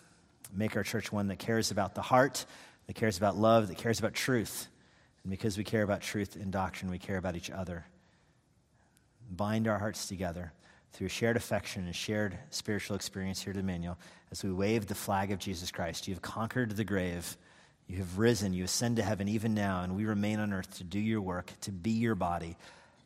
[0.54, 2.44] Make our church one that cares about the heart,
[2.86, 4.68] that cares about love, that cares about truth.
[5.22, 7.86] And because we care about truth and doctrine, we care about each other.
[9.30, 10.52] Bind our hearts together
[10.92, 13.98] through shared affection and shared spiritual experience here at Immanuel
[14.30, 16.06] as we wave the flag of Jesus Christ.
[16.06, 17.36] You have conquered the grave.
[17.86, 18.52] You have risen.
[18.52, 21.52] You ascend to heaven even now, and we remain on earth to do your work,
[21.62, 22.56] to be your body.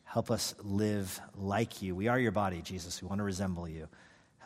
[0.03, 1.95] Help us live like you.
[1.95, 3.01] We are your body, Jesus.
[3.01, 3.87] We want to resemble you.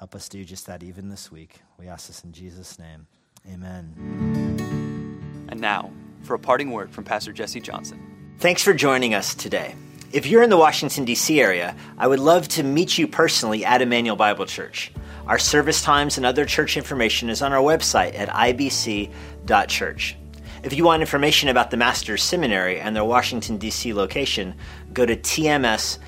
[0.02, 1.62] Help us do just that even this week.
[1.78, 3.06] We ask this in Jesus' name.
[3.48, 5.46] Amen.
[5.48, 5.92] And now,
[6.24, 8.34] for a parting word from Pastor Jesse Johnson.
[8.40, 9.76] Thanks for joining us today.
[10.12, 11.40] If you're in the Washington, D.C.
[11.40, 14.92] area, I would love to meet you personally at Immanuel Bible Church.
[15.28, 20.18] Our service times and other church information is on our website at ibc.church.
[20.64, 23.94] If you want information about the Master's Seminary and their Washington, D.C.
[23.94, 24.56] location,
[24.94, 26.02] go to tms.edu.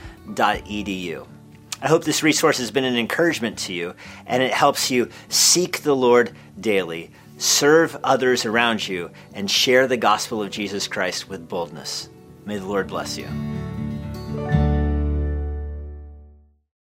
[1.84, 3.94] I hope this resource has been an encouragement to you
[4.26, 9.98] and it helps you seek the Lord daily, serve others around you, and share the
[9.98, 12.08] gospel of Jesus Christ with boldness.
[12.46, 13.28] May the Lord bless you.